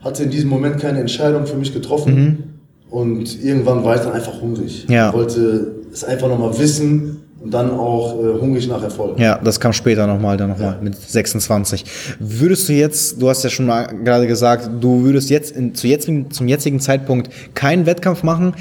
Hatte 0.00 0.24
in 0.24 0.30
diesem 0.30 0.50
Moment 0.50 0.78
keine 0.80 1.00
Entscheidung 1.00 1.46
für 1.46 1.56
mich 1.56 1.72
getroffen. 1.72 2.60
Und 2.90 3.42
irgendwann 3.42 3.82
war 3.84 3.96
ich 3.96 4.02
dann 4.02 4.12
einfach 4.12 4.40
hungrig. 4.40 4.84
Mhm. 4.88 4.94
Ja. 4.94 5.08
Ich 5.08 5.14
wollte 5.14 5.74
es 5.92 6.04
einfach 6.04 6.28
nochmal 6.28 6.56
wissen 6.58 7.22
und 7.42 7.52
dann 7.52 7.70
auch 7.70 8.14
äh, 8.22 8.40
hungrig 8.40 8.68
nach 8.68 8.82
Erfolg. 8.82 9.18
Ja, 9.18 9.38
das 9.42 9.58
kam 9.60 9.72
später 9.72 10.06
nochmal, 10.06 10.36
dann 10.36 10.50
nochmal 10.50 10.78
mit 10.80 10.94
26. 10.96 11.84
Würdest 12.20 12.68
du 12.68 12.72
jetzt, 12.72 13.20
du 13.20 13.28
hast 13.28 13.42
ja 13.44 13.50
schon 13.50 13.66
mal 13.66 13.86
gerade 14.04 14.26
gesagt, 14.26 14.70
du 14.80 15.02
würdest 15.02 15.30
jetzt 15.30 15.50
in, 15.56 15.74
zu 15.74 15.86
jetzigen, 15.86 16.30
zum 16.30 16.46
jetzigen 16.48 16.78
Zeitpunkt 16.80 17.28
keinen 17.54 17.86
Wettkampf 17.86 18.22
machen. 18.22 18.54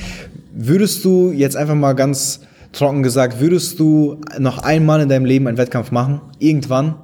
würdest 0.53 1.03
du 1.05 1.31
jetzt 1.31 1.55
einfach 1.55 1.75
mal 1.75 1.93
ganz 1.93 2.39
trocken 2.75 3.03
gesagt, 3.03 3.39
würdest 3.39 3.79
du 3.79 4.19
noch 4.37 4.59
einmal 4.59 5.01
in 5.01 5.09
deinem 5.09 5.25
Leben 5.25 5.47
einen 5.47 5.57
Wettkampf 5.57 5.91
machen? 5.91 6.21
Irgendwann? 6.39 6.95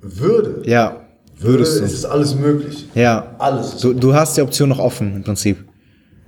Würde. 0.00 0.62
Ja. 0.64 1.02
Würde, 1.38 1.58
Würdest 1.60 1.74
es 1.74 1.78
du? 1.78 1.84
ist 1.86 2.04
alles 2.04 2.34
möglich. 2.34 2.88
Ja. 2.94 3.34
Alles. 3.38 3.76
Du, 3.78 3.92
du 3.92 4.14
hast 4.14 4.36
die 4.36 4.42
Option 4.42 4.68
noch 4.68 4.78
offen 4.78 5.16
im 5.16 5.22
Prinzip. 5.22 5.64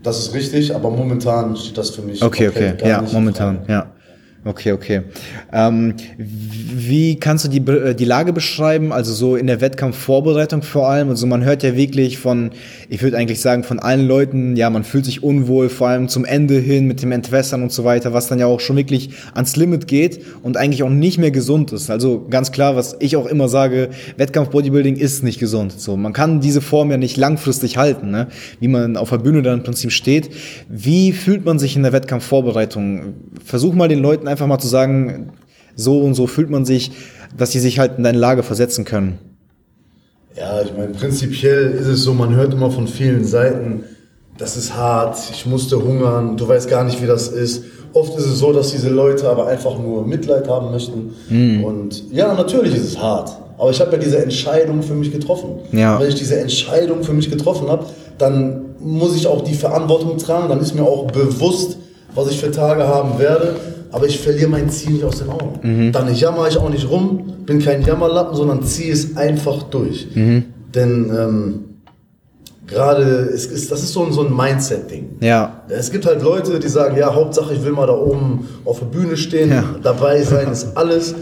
Das 0.03 0.19
ist 0.19 0.35
richtig, 0.35 0.75
aber 0.75 0.91
momentan 0.91 1.57
steht 1.57 1.77
das 1.77 1.91
für 1.91 2.03
mich. 2.03 2.23
Okay, 2.23 2.49
okay. 2.49 2.75
gar 2.79 2.89
Ja, 2.89 3.05
momentan, 3.13 3.65
ja. 3.69 3.93
Okay, 4.43 4.73
okay. 4.73 5.03
Ähm, 5.53 5.95
wie 6.17 7.17
kannst 7.17 7.45
du 7.45 7.49
die, 7.51 7.59
äh, 7.71 7.95
die 7.95 8.07
Lage 8.07 8.33
beschreiben? 8.33 8.91
Also 8.91 9.13
so 9.13 9.37
in 9.37 9.47
der 9.47 9.61
Wettkampfvorbereitung 9.61 10.63
vor 10.63 10.89
allem. 10.89 11.11
Also 11.11 11.27
man 11.27 11.45
hört 11.45 11.63
ja 11.63 11.77
wirklich 11.77 12.17
von, 12.17 12.53
ich 12.89 13.03
würde 13.03 13.19
eigentlich 13.19 13.43
sagen, 13.43 13.65
von 13.65 13.79
allen 13.79 14.09
Leuten, 14.09 14.57
ja, 14.57 14.71
man 14.71 14.83
fühlt 14.83 15.05
sich 15.05 15.23
unwohl, 15.23 15.69
vor 15.69 15.89
allem 15.89 16.09
zum 16.09 16.25
Ende 16.25 16.55
hin 16.55 16.87
mit 16.87 17.03
dem 17.03 17.13
Entwässern 17.13 17.63
und 17.63 17.71
so 17.71 17.85
weiter, 17.85 18.15
was 18.15 18.29
dann 18.29 18.39
ja 18.39 18.47
auch 18.47 18.61
schon 18.61 18.77
wirklich 18.77 19.11
ans 19.35 19.57
Limit 19.57 19.87
geht 19.87 20.23
und 20.43 20.57
eigentlich 20.57 20.83
auch 20.85 20.89
nicht 20.89 21.19
mehr 21.19 21.33
gesund 21.33 21.73
ist. 21.73 21.91
Also 21.91 22.27
ganz 22.31 22.51
klar, 22.51 22.77
was 22.77 22.97
ich 22.99 23.17
auch 23.17 23.27
immer 23.27 23.51
sage, 23.51 23.91
Wettkampf-Bodybuilding 24.17 24.97
ist 24.97 25.23
nicht 25.23 25.39
gesund. 25.39 25.79
So, 25.79 25.99
man 25.99 26.15
kann 26.15 26.41
diese 26.41 26.63
Form 26.63 26.91
ja 26.91 26.97
nicht 26.97 27.19
langfristig 27.19 27.77
halten, 27.77 28.11
ne? 28.11 28.29
wie 28.59 28.69
man 28.69 28.97
auf 28.97 29.11
der 29.11 29.19
Bühne 29.19 29.43
dann 29.43 29.59
im 29.59 29.65
Prinzip 29.65 29.93
steht. 29.93 30.31
Wie 30.71 31.13
fühlt 31.13 31.45
man 31.45 31.59
sich 31.59 31.77
in 31.77 31.83
der 31.83 31.93
Wettkampfvorbereitung? 31.93 33.13
Versuch 33.45 33.75
mal 33.75 33.89
den 33.89 33.99
Leuten 33.99 34.30
einfach 34.31 34.47
mal 34.47 34.59
zu 34.59 34.69
sagen, 34.69 35.33
so 35.77 36.01
und 36.01 36.15
so 36.15 36.27
fühlt 36.27 36.51
man 36.51 36.65
sich, 36.65 36.93
dass 37.37 37.53
sie 37.53 37.61
sich 37.61 37.79
halt 37.79 37.99
in 37.99 38.05
deine 38.05 38.19
Lage 38.19 38.43
versetzen 38.43 38.85
können. 38.85 39.19
Ja, 40.37 40.63
ich 40.63 40.73
meine, 40.73 40.89
prinzipiell 40.89 41.73
ist 41.73 41.87
es 41.87 42.03
so, 42.03 42.15
man 42.15 42.35
hört 42.35 42.55
immer 42.55 42.71
von 42.71 42.87
vielen 42.87 43.25
Seiten, 43.25 43.85
das 44.39 44.57
ist 44.57 44.75
hart, 44.75 45.19
ich 45.33 45.45
musste 45.45 45.83
hungern, 45.83 46.37
du 46.37 46.49
weißt 46.49 46.69
gar 46.69 46.85
nicht, 46.85 47.03
wie 47.03 47.07
das 47.07 47.29
ist. 47.29 47.65
Oft 47.93 48.17
ist 48.17 48.27
es 48.27 48.39
so, 48.39 48.53
dass 48.53 48.71
diese 48.71 48.89
Leute 48.89 49.29
aber 49.29 49.49
einfach 49.49 49.79
nur 49.79 50.07
Mitleid 50.07 50.49
haben 50.49 50.71
möchten. 50.71 51.15
Mhm. 51.29 51.65
Und 51.65 52.11
ja, 52.13 52.33
natürlich 52.35 52.75
ist 52.75 52.85
es 52.85 52.99
hart. 52.99 53.37
Aber 53.59 53.71
ich 53.71 53.81
habe 53.81 53.93
ja 53.93 53.99
diese 53.99 54.23
Entscheidung 54.23 54.83
für 54.83 54.95
mich 54.95 55.13
getroffen. 55.13 55.59
Ja. 55.73 56.01
Wenn 56.01 56.09
ich 56.09 56.15
diese 56.15 56.41
Entscheidung 56.41 57.03
für 57.03 57.13
mich 57.13 57.29
getroffen 57.29 57.69
habe, 57.69 57.85
dann 58.17 58.63
muss 58.79 59.15
ich 59.17 59.27
auch 59.27 59.43
die 59.43 59.55
Verantwortung 59.55 60.17
tragen. 60.17 60.49
Dann 60.49 60.61
ist 60.61 60.75
mir 60.75 60.85
auch 60.85 61.11
bewusst, 61.11 61.77
was 62.15 62.31
ich 62.31 62.39
für 62.39 62.51
Tage 62.51 62.87
haben 62.87 63.19
werde. 63.19 63.57
Aber 63.93 64.07
ich 64.07 64.21
verliere 64.21 64.49
mein 64.49 64.69
Ziel 64.71 64.93
nicht 64.93 65.05
aus 65.05 65.19
den 65.19 65.29
Augen. 65.31 65.59
Mhm. 65.63 65.93
Dann 65.93 66.15
jammer 66.15 66.47
ich 66.49 66.57
auch 66.57 66.69
nicht 66.71 66.89
rum, 66.89 67.25
bin 67.47 67.59
kein 67.61 67.83
Jammerlappen, 67.83 68.37
sondern 68.37 68.63
ziehe 68.63 68.93
es 68.93 69.17
einfach 69.17 69.65
durch. 69.65 70.09
Mhm. 70.15 70.45
Denn 70.75 71.11
ähm, 71.17 71.65
gerade, 72.67 73.03
es 73.35 73.47
ist, 73.47 73.71
das 73.73 73.83
ist 73.83 73.93
so 73.93 74.05
ein, 74.05 74.13
so 74.13 74.25
ein 74.25 74.35
Mindset-Ding. 74.37 75.17
Ja, 75.21 75.63
Es 75.69 75.91
gibt 75.91 76.07
halt 76.07 76.23
Leute, 76.23 76.59
die 76.61 76.69
sagen, 76.69 76.97
ja, 76.97 77.13
Hauptsache 77.15 77.55
ich 77.55 77.65
will 77.65 77.73
mal 77.73 77.87
da 77.87 77.95
oben 77.95 78.47
auf 78.65 78.79
der 78.79 78.87
Bühne 78.87 79.17
stehen, 79.17 79.51
Ja. 79.51 79.65
dabei 79.83 80.23
sein 80.23 80.51
ist 80.53 80.77
alles. 80.77 81.15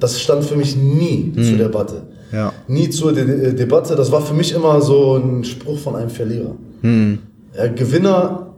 Das 0.00 0.20
stand 0.20 0.44
für 0.44 0.56
mich 0.56 0.76
nie 0.76 1.32
zur 1.34 1.56
Debatte. 1.56 1.94
Mhm. 2.30 2.36
Ja. 2.36 2.52
Nie 2.66 2.90
zur 2.90 3.12
De 3.12 3.24
De 3.24 3.52
Debatte. 3.54 3.94
Das 3.94 4.10
war 4.12 4.20
für 4.20 4.34
mich 4.34 4.52
immer 4.52 4.82
so 4.82 5.16
ein 5.16 5.44
Spruch 5.44 5.78
von 5.78 5.94
einem 5.96 6.10
Verlierer. 6.10 6.54
Mhm. 6.82 7.20
Ja, 7.56 7.68
Gewinner, 7.68 8.48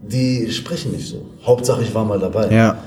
die 0.00 0.50
sprechen 0.50 0.92
nicht 0.92 1.06
so. 1.08 1.26
Hauptsache 1.44 1.82
ich 1.82 1.92
war 1.94 2.04
mal 2.04 2.18
dabei. 2.18 2.48
ja, 2.54 2.78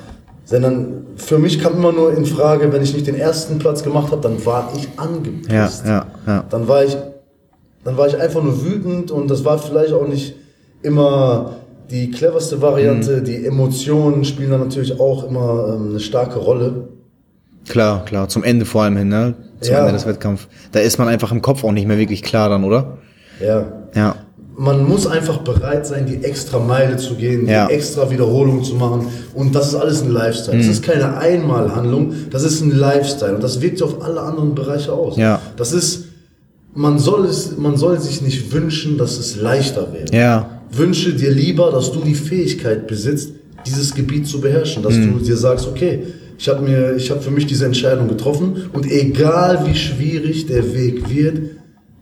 Sondern 0.51 1.05
für 1.15 1.39
mich 1.39 1.59
kam 1.59 1.75
immer 1.75 1.91
nur 1.93 2.13
in 2.15 2.25
Frage, 2.25 2.71
wenn 2.73 2.81
ich 2.83 2.93
nicht 2.93 3.07
den 3.07 3.15
ersten 3.15 3.57
Platz 3.57 3.83
gemacht 3.83 4.11
habe, 4.11 4.21
dann 4.21 4.45
war 4.45 4.69
ich 4.75 4.87
angepisst. 4.97 5.49
ja, 5.49 5.69
ja, 5.85 6.05
ja. 6.27 6.45
Dann 6.49 6.67
war 6.67 6.83
ich, 6.83 6.95
dann 7.83 7.97
war 7.97 8.07
ich 8.07 8.19
einfach 8.19 8.43
nur 8.43 8.63
wütend 8.65 9.11
und 9.11 9.31
das 9.31 9.45
war 9.45 9.57
vielleicht 9.57 9.93
auch 9.93 10.07
nicht 10.07 10.35
immer 10.81 11.55
die 11.89 12.11
cleverste 12.11 12.61
Variante. 12.61 13.17
Mhm. 13.17 13.23
Die 13.25 13.45
Emotionen 13.45 14.25
spielen 14.25 14.51
da 14.51 14.57
natürlich 14.57 14.99
auch 14.99 15.23
immer 15.27 15.73
ähm, 15.75 15.89
eine 15.91 15.99
starke 15.99 16.39
Rolle. 16.39 16.89
Klar, 17.67 18.03
klar. 18.05 18.27
Zum 18.27 18.43
Ende 18.43 18.65
vor 18.65 18.83
allem 18.83 18.97
hin, 18.97 19.09
ne? 19.09 19.35
Zum 19.61 19.73
Ja. 19.73 19.79
Ende 19.81 19.93
des 19.93 20.05
Wettkampfs. 20.05 20.47
Da 20.71 20.79
ist 20.79 20.97
man 20.97 21.07
einfach 21.07 21.31
im 21.31 21.41
Kopf 21.41 21.63
auch 21.63 21.71
nicht 21.71 21.87
mehr 21.87 21.97
wirklich 21.97 22.23
klar 22.23 22.49
dann, 22.49 22.63
oder? 22.63 22.97
Ja. 23.39 23.65
Ja. 23.95 24.15
Man 24.63 24.87
muss 24.87 25.07
einfach 25.07 25.39
bereit 25.39 25.87
sein, 25.87 26.05
die 26.05 26.23
extra 26.23 26.59
Meile 26.59 26.95
zu 26.97 27.15
gehen, 27.15 27.47
Ja. 27.47 27.65
die 27.67 27.73
extra 27.73 28.11
Wiederholung 28.11 28.63
zu 28.63 28.75
machen. 28.75 29.07
Und 29.33 29.55
das 29.55 29.69
ist 29.69 29.75
alles 29.75 30.03
ein 30.03 30.11
Lifestyle. 30.11 30.55
Mhm. 30.57 30.61
Das 30.61 30.69
ist 30.69 30.83
keine 30.83 31.17
Einmalhandlung, 31.17 32.13
das 32.29 32.43
ist 32.43 32.61
ein 32.61 32.69
Lifestyle. 32.69 33.33
Und 33.35 33.43
das 33.43 33.59
wirkt 33.61 33.79
sich 33.79 33.87
auf 33.87 34.03
alle 34.03 34.21
anderen 34.21 34.53
Bereiche 34.53 34.93
aus. 34.93 35.17
Ja. 35.17 35.41
Das 35.57 35.73
ist, 35.73 36.05
man 36.75 36.99
soll 36.99 37.25
es, 37.25 37.57
man 37.57 37.75
soll 37.75 37.99
sich 37.99 38.21
nicht 38.21 38.51
wünschen, 38.53 38.99
dass 38.99 39.17
es 39.17 39.35
leichter 39.35 39.87
wäre. 39.93 40.13
Ja. 40.15 40.61
Wünsche 40.71 41.13
dir 41.13 41.31
lieber, 41.31 41.71
dass 41.71 41.91
du 41.91 42.01
die 42.01 42.13
Fähigkeit 42.15 42.85
besitzt, 42.85 43.31
dieses 43.65 43.95
Gebiet 43.95 44.27
zu 44.27 44.39
beherrschen. 44.41 44.83
Dass 44.83 44.93
Mhm. 44.93 45.17
du 45.17 45.25
dir 45.25 45.37
sagst, 45.37 45.67
okay, 45.67 46.03
ich 46.37 46.47
habe 46.49 46.61
mir, 46.61 46.95
ich 46.95 47.09
habe 47.09 47.21
für 47.21 47.31
mich 47.31 47.47
diese 47.47 47.65
Entscheidung 47.65 48.07
getroffen 48.07 48.69
und 48.73 48.85
egal 48.85 49.65
wie 49.65 49.75
schwierig 49.75 50.45
der 50.45 50.73
Weg 50.75 51.09
wird, 51.09 51.37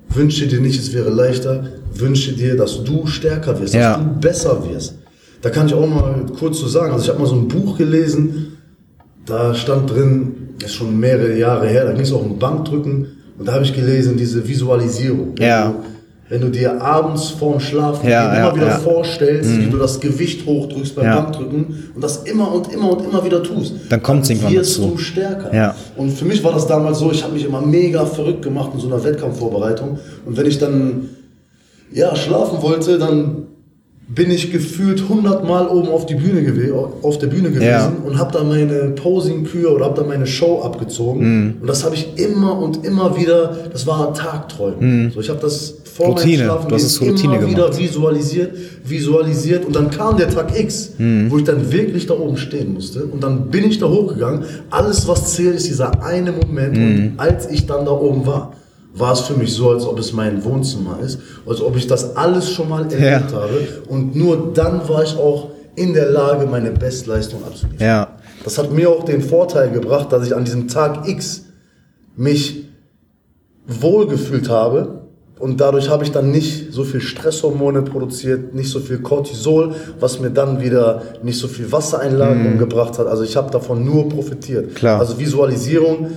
wünsche 0.09 0.45
dir 0.47 0.59
nicht, 0.59 0.79
es 0.79 0.93
wäre 0.93 1.09
leichter, 1.09 1.63
wünsche 1.93 2.33
dir, 2.33 2.55
dass 2.55 2.83
du 2.83 3.05
stärker 3.07 3.59
wirst, 3.59 3.73
Ja. 3.73 3.93
dass 3.93 3.99
du 4.03 4.19
besser 4.19 4.63
wirst. 4.69 4.95
Da 5.41 5.49
kann 5.49 5.67
ich 5.67 5.73
auch 5.73 5.87
mal 5.87 6.25
kurz 6.37 6.59
zu 6.59 6.67
sagen, 6.67 6.91
also 6.91 7.03
ich 7.03 7.09
habe 7.09 7.19
mal 7.19 7.27
so 7.27 7.35
ein 7.35 7.47
Buch 7.47 7.77
gelesen, 7.77 8.57
da 9.25 9.53
stand 9.53 9.89
drin, 9.89 10.49
das 10.59 10.71
ist 10.71 10.75
schon 10.75 10.99
mehrere 10.99 11.37
Jahre 11.37 11.67
her, 11.67 11.85
da 11.85 11.93
ging 11.93 12.01
es 12.01 12.11
auch 12.11 12.21
um 12.23 12.37
Bankdrücken 12.39 13.07
und 13.37 13.47
da 13.47 13.53
habe 13.53 13.63
ich 13.63 13.73
gelesen, 13.73 14.17
diese 14.17 14.45
Visualisierung. 14.47 15.33
Wenn 15.37 15.47
Ja. 15.47 15.69
Du, 15.69 15.75
wenn 16.31 16.41
du 16.41 16.49
dir 16.49 16.79
abends 16.81 17.29
vorm 17.29 17.59
Schlafen 17.59 18.07
Ja, 18.07 18.27
immer 18.35 18.47
ja, 18.49 18.55
wieder 18.55 18.71
vorstellst, 18.79 19.49
wie 19.59 19.65
du 19.67 19.77
das 19.77 19.99
Gewicht 19.99 20.45
hochdrückst 20.45 20.95
beim. 20.95 21.05
Bankdrücken 21.15 21.89
und 21.95 22.03
das 22.03 22.17
immer 22.23 22.51
und 22.53 22.71
immer 22.71 22.91
und 22.91 23.03
immer 23.05 23.23
wieder 23.25 23.41
tust, 23.41 23.73
Dann 23.89 24.03
kommt's 24.03 24.29
irgendwann 24.29 24.53
wirst 24.53 24.77
dazu. 24.77 24.89
du 24.91 24.97
stärker. 24.99 25.73
Und 25.97 26.11
für 26.11 26.25
mich 26.25 26.43
war 26.43 26.51
das 26.51 26.67
damals 26.67 26.99
so, 26.99 27.11
ich 27.11 27.23
habe 27.23 27.33
mich 27.33 27.45
immer 27.45 27.61
mega 27.61 28.05
verrückt 28.05 28.43
gemacht 28.43 28.71
in 28.75 28.79
so 28.79 28.87
einer 28.87 29.03
Wettkampfvorbereitung 29.03 29.97
und 30.25 30.37
wenn 30.37 30.45
ich 30.45 30.59
dann 30.59 31.09
ja, 31.91 32.15
schlafen 32.15 32.61
wollte, 32.61 32.97
dann 32.99 33.43
bin 34.11 34.31
ich 34.31 34.51
gefühlt 34.51 35.01
100 35.07 35.47
Mal 35.47 35.67
oben 35.67 35.89
auf, 35.89 36.07
die 36.07 36.15
Bühne 36.15 36.41
auf 37.03 37.19
der 37.19 37.27
Bühne 37.27 37.49
gewesen 37.51 37.63
Ja. 37.63 37.93
und 38.03 38.17
habe 38.17 38.31
da 38.33 38.43
meine 38.43 38.89
Posing-Kür 38.95 39.71
oder 39.75 39.85
habe 39.85 40.01
da 40.01 40.07
meine 40.07 40.25
Show 40.25 40.61
abgezogen. 40.63 41.21
Mhm. 41.21 41.53
Und 41.61 41.67
das 41.67 41.83
habe 41.83 41.93
ich 41.93 42.17
immer 42.17 42.57
und 42.59 42.83
immer 42.85 43.15
wieder, 43.17 43.55
das 43.71 43.85
war 43.85 44.11
Tagträumen. 44.15 45.11
So, 45.13 45.19
ich 45.21 45.29
habe 45.29 45.39
das 45.39 45.75
vor 45.93 46.07
Mhm. 46.07 46.13
Routine. 46.13 46.37
meinem 46.37 46.79
Schlafen 46.79 47.07
Routine 47.09 47.35
immer 47.35 47.47
wieder 47.49 47.63
gemacht. 47.65 47.77
visualisiert, 47.79 48.51
visualisiert 48.83 49.65
und 49.65 49.75
dann 49.75 49.91
kam 49.91 50.17
der 50.17 50.29
Tag 50.29 50.57
X, 50.59 50.93
Mhm. 50.97 51.29
wo 51.29 51.37
ich 51.37 51.43
dann 51.43 51.71
wirklich 51.71 52.07
da 52.07 52.15
oben 52.15 52.37
stehen 52.37 52.73
musste 52.73 53.03
und 53.03 53.21
dann 53.21 53.51
bin 53.51 53.65
ich 53.65 53.77
da 53.77 53.87
hochgegangen. 53.87 54.43
Alles, 54.71 55.07
was 55.07 55.35
zählt, 55.35 55.55
ist 55.57 55.67
dieser 55.67 56.03
eine 56.03 56.31
Moment 56.31 56.75
Mhm. 56.75 56.83
und 56.83 57.13
als 57.17 57.47
ich 57.51 57.67
dann 57.67 57.85
da 57.85 57.91
oben 57.91 58.25
war, 58.25 58.53
war 58.99 59.13
es 59.13 59.21
für 59.21 59.33
mich 59.33 59.53
so, 59.53 59.69
als 59.71 59.85
ob 59.85 59.97
es 59.97 60.13
mein 60.13 60.43
Wohnzimmer 60.43 60.99
ist, 61.03 61.19
als 61.47 61.61
ob 61.61 61.75
ich 61.77 61.87
das 61.87 62.15
alles 62.17 62.51
schon 62.51 62.69
mal 62.69 62.83
erlebt 62.83 63.31
Ja. 63.31 63.37
habe 63.41 63.59
und 63.87 64.15
nur 64.15 64.51
dann 64.53 64.87
war 64.87 65.03
ich 65.03 65.15
auch 65.17 65.49
in 65.75 65.93
der 65.93 66.09
Lage, 66.09 66.45
meine 66.45 66.71
Bestleistung 66.71 67.43
abzuliefern. 67.43 67.87
Ja. 67.87 68.07
Das 68.43 68.57
hat 68.57 68.71
mir 68.71 68.89
auch 68.89 69.05
den 69.05 69.21
Vorteil 69.21 69.69
gebracht, 69.71 70.11
dass 70.11 70.25
ich 70.27 70.35
an 70.35 70.43
diesem 70.43 70.67
Tag 70.67 71.07
X 71.07 71.45
mich 72.15 72.65
wohlgefühlt 73.67 74.49
habe 74.49 75.01
und 75.39 75.61
dadurch 75.61 75.89
habe 75.89 76.03
ich 76.03 76.11
dann 76.11 76.31
nicht 76.31 76.73
so 76.73 76.83
viel 76.83 76.99
Stresshormone 76.99 77.83
produziert, 77.83 78.53
nicht 78.53 78.69
so 78.69 78.79
viel 78.79 78.99
Cortisol, 78.99 79.73
was 79.99 80.19
mir 80.19 80.31
dann 80.31 80.61
wieder 80.61 81.01
nicht 81.23 81.39
so 81.39 81.47
viel 81.47 81.71
Wassereinlagerung 81.71 82.57
gebracht 82.57 82.99
hat. 82.99 83.07
Also 83.07 83.23
ich 83.23 83.37
habe 83.37 83.49
davon 83.51 83.85
nur 83.85 84.09
profitiert. 84.09 84.75
Klar. 84.75 84.99
Also 84.99 85.17
Visualisierung 85.17 86.07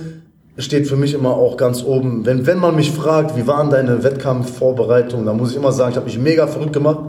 steht 0.57 0.87
für 0.87 0.95
mich 0.95 1.13
immer 1.13 1.31
auch 1.31 1.57
ganz 1.57 1.83
oben. 1.83 2.25
Wenn, 2.25 2.45
wenn 2.45 2.59
man 2.59 2.75
mich 2.75 2.91
fragt, 2.91 3.35
wie 3.35 3.47
waren 3.47 3.69
deine 3.69 4.03
Wettkampfvorbereitungen, 4.03 5.25
dann 5.25 5.37
muss 5.37 5.51
ich 5.51 5.57
immer 5.57 5.71
sagen, 5.71 5.91
ich 5.91 5.95
habe 5.97 6.05
mich 6.05 6.19
mega 6.19 6.45
verrückt 6.47 6.73
gemacht. 6.73 6.99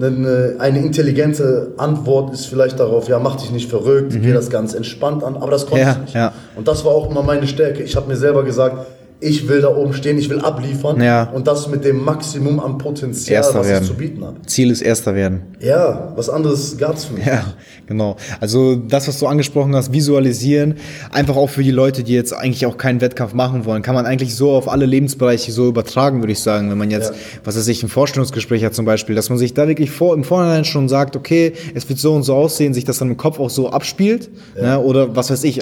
Eine, 0.00 0.56
eine 0.58 0.78
intelligente 0.80 1.72
Antwort 1.76 2.32
ist 2.32 2.46
vielleicht 2.46 2.80
darauf, 2.80 3.08
ja, 3.08 3.18
mach 3.18 3.36
dich 3.36 3.50
nicht 3.52 3.68
verrückt, 3.68 4.12
geh 4.22 4.32
das 4.32 4.48
ganz 4.48 4.72
entspannt 4.72 5.22
an, 5.22 5.36
aber 5.36 5.50
das 5.50 5.66
konnte 5.66 5.82
Mhm. 5.84 5.86
Ja, 5.88 5.92
ich 5.92 5.98
nicht. 6.00 6.14
ja. 6.14 6.32
Und 6.56 6.66
das 6.66 6.82
war 6.84 6.92
auch 6.92 7.10
immer 7.10 7.22
meine 7.22 7.46
Stärke. 7.46 7.82
Ich 7.82 7.94
habe 7.94 8.08
mir 8.08 8.16
selber 8.16 8.42
gesagt, 8.42 8.86
ich 9.22 9.48
will 9.48 9.60
da 9.60 9.74
oben 9.74 9.94
stehen, 9.94 10.18
ich 10.18 10.28
will 10.28 10.40
abliefern 10.40 11.00
Ja. 11.00 11.30
und 11.30 11.46
das 11.46 11.68
mit 11.68 11.84
dem 11.84 12.04
Maximum 12.04 12.60
an 12.60 12.78
Potenzial, 12.78 13.36
Erster 13.36 13.60
was 13.60 13.68
werden. 13.68 13.82
ich 13.84 13.88
zu 13.90 13.94
bieten 13.96 14.24
habe. 14.24 14.36
Ziel 14.46 14.70
ist 14.70 14.82
Erster 14.82 15.14
werden. 15.14 15.42
Ja, 15.60 16.12
was 16.16 16.28
anderes 16.28 16.76
gab's 16.76 17.04
für 17.04 17.14
mich. 17.14 17.24
Ja, 17.26 17.44
genau. 17.86 18.16
Also 18.40 18.74
das, 18.76 19.06
was 19.08 19.18
du 19.18 19.26
angesprochen 19.26 19.74
hast, 19.76 19.92
visualisieren, 19.92 20.74
einfach 21.12 21.36
auch 21.36 21.48
für 21.50 21.62
die 21.62 21.70
Leute, 21.70 22.02
die 22.02 22.12
jetzt 22.14 22.32
eigentlich 22.32 22.66
auch 22.66 22.76
keinen 22.76 23.00
Wettkampf 23.00 23.32
machen 23.32 23.64
wollen, 23.64 23.82
kann 23.82 23.94
man 23.94 24.06
eigentlich 24.06 24.34
so 24.34 24.50
auf 24.50 24.68
alle 24.68 24.86
Lebensbereiche 24.86 25.52
so 25.52 25.68
übertragen, 25.68 26.20
würde 26.20 26.32
ich 26.32 26.40
sagen. 26.40 26.70
Wenn 26.70 26.78
man 26.78 26.90
jetzt, 26.90 27.10
Ja. 27.10 27.16
was 27.44 27.56
weiß 27.56 27.68
ich, 27.68 27.82
ein 27.82 27.88
Vorstellungsgespräch 27.88 28.64
hat 28.64 28.74
zum 28.74 28.84
Beispiel, 28.84 29.14
dass 29.14 29.28
man 29.28 29.38
sich 29.38 29.54
da 29.54 29.68
wirklich 29.68 29.90
vor, 29.90 30.14
im 30.14 30.24
Vorhinein 30.24 30.64
schon 30.64 30.88
sagt, 30.88 31.14
okay, 31.16 31.52
es 31.74 31.88
wird 31.88 31.98
so 31.98 32.12
und 32.14 32.24
so 32.24 32.34
aussehen, 32.34 32.74
sich 32.74 32.84
das 32.84 32.98
dann 32.98 33.08
im 33.10 33.16
Kopf 33.16 33.38
auch 33.38 33.50
so 33.50 33.70
abspielt. 33.70 34.30
Ne? 34.60 34.80
Oder 34.80 35.14
was 35.14 35.30
weiß 35.30 35.44
ich, 35.44 35.60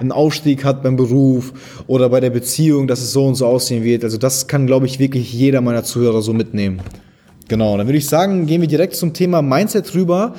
einen 0.00 0.12
Aufstieg 0.12 0.64
hat 0.64 0.82
beim 0.82 0.96
Beruf 0.96 1.52
oder 1.86 2.08
bei 2.08 2.20
der 2.20 2.30
Beziehung, 2.30 2.79
dass 2.86 3.00
es 3.00 3.12
so 3.12 3.26
und 3.26 3.34
so 3.34 3.46
aussehen 3.46 3.84
wird. 3.84 4.04
Also 4.04 4.18
das 4.18 4.46
kann, 4.46 4.66
glaube 4.66 4.86
ich, 4.86 4.98
wirklich 4.98 5.32
jeder 5.32 5.60
meiner 5.60 5.84
Zuhörer 5.84 6.22
so 6.22 6.32
mitnehmen. 6.32 6.80
Genau, 7.48 7.76
dann 7.76 7.88
würde 7.88 7.98
ich 7.98 8.06
sagen, 8.06 8.46
gehen 8.46 8.60
wir 8.60 8.68
direkt 8.68 8.94
zum 8.94 9.12
Thema 9.12 9.42
Mindset 9.42 9.94
rüber. 9.94 10.34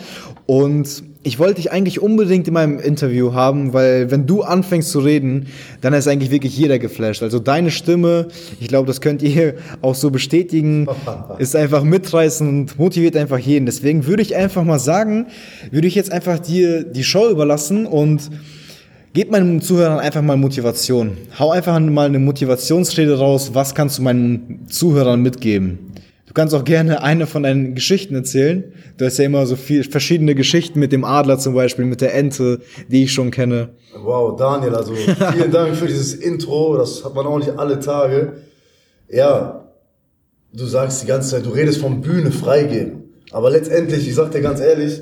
Und 0.45 1.03
ich 1.23 1.37
wollte 1.37 1.55
dich 1.55 1.71
eigentlich 1.71 2.01
unbedingt 2.01 2.47
in 2.47 2.53
meinem 2.53 2.79
Interview 2.79 3.33
haben, 3.33 3.73
weil 3.73 4.09
wenn 4.09 4.25
du 4.25 4.41
anfängst 4.41 4.89
zu 4.89 4.99
reden, 4.99 5.47
dann 5.81 5.93
ist 5.93 6.07
eigentlich 6.07 6.31
wirklich 6.31 6.57
jeder 6.57 6.79
geflasht. 6.79 7.21
Also 7.21 7.39
deine 7.39 7.69
Stimme, 7.69 8.29
ich 8.59 8.67
glaube, 8.67 8.87
das 8.87 9.01
könnt 9.01 9.21
ihr 9.21 9.55
auch 9.81 9.93
so 9.93 10.09
bestätigen, 10.09 10.87
ist 11.37 11.55
einfach 11.55 11.83
mitreißend 11.83 12.49
und 12.49 12.79
motiviert 12.79 13.15
einfach 13.15 13.37
jeden. 13.37 13.65
Deswegen 13.65 14.07
würde 14.07 14.23
ich 14.23 14.35
einfach 14.35 14.63
mal 14.63 14.79
sagen, 14.79 15.27
würde 15.69 15.87
ich 15.87 15.95
jetzt 15.95 16.11
einfach 16.11 16.39
dir 16.39 16.83
die 16.83 17.03
Show 17.03 17.29
überlassen 17.29 17.85
und 17.85 18.31
Gib 19.13 19.29
meinen 19.29 19.61
Zuhörern 19.61 19.99
einfach 19.99 20.21
mal 20.21 20.37
Motivation. 20.37 21.17
Hau 21.37 21.51
einfach 21.51 21.77
mal 21.81 22.05
eine 22.05 22.19
Motivationsrede 22.19 23.19
raus. 23.19 23.51
Was 23.53 23.75
kannst 23.75 23.97
du 23.97 24.03
meinen 24.03 24.67
Zuhörern 24.69 25.21
mitgeben? 25.21 25.91
Du 26.27 26.33
kannst 26.33 26.55
auch 26.55 26.63
gerne 26.63 27.03
eine 27.03 27.27
von 27.27 27.43
deinen 27.43 27.75
Geschichten 27.75 28.15
erzählen. 28.15 28.71
Du 28.95 29.03
hast 29.03 29.17
ja 29.17 29.25
immer 29.25 29.45
so 29.45 29.57
viel, 29.57 29.83
verschiedene 29.83 30.33
Geschichten 30.33 30.79
mit 30.79 30.93
dem 30.93 31.03
Adler 31.03 31.37
zum 31.39 31.53
Beispiel, 31.53 31.83
mit 31.83 31.99
der 31.99 32.13
Ente, 32.13 32.61
die 32.87 33.03
ich 33.03 33.11
schon 33.11 33.31
kenne. 33.31 33.71
Wow, 34.01 34.37
Daniel, 34.37 34.75
also 34.75 34.93
vielen 34.95 35.51
Dank 35.51 35.75
für 35.75 35.87
dieses 35.87 36.13
Intro. 36.13 36.77
Das 36.77 37.03
hat 37.03 37.13
man 37.13 37.25
auch 37.25 37.37
nicht 37.37 37.59
alle 37.59 37.81
Tage. 37.81 38.37
Ja, 39.09 39.73
du 40.53 40.65
sagst 40.65 41.03
die 41.03 41.07
ganze 41.07 41.31
Zeit, 41.31 41.45
du 41.45 41.49
redest 41.49 41.81
von 41.81 41.99
Bühne 41.99 42.31
freigeben. 42.31 43.09
Aber 43.33 43.49
letztendlich, 43.49 44.07
ich 44.07 44.15
sag 44.15 44.31
dir 44.31 44.41
ganz 44.41 44.61
ehrlich, 44.61 45.01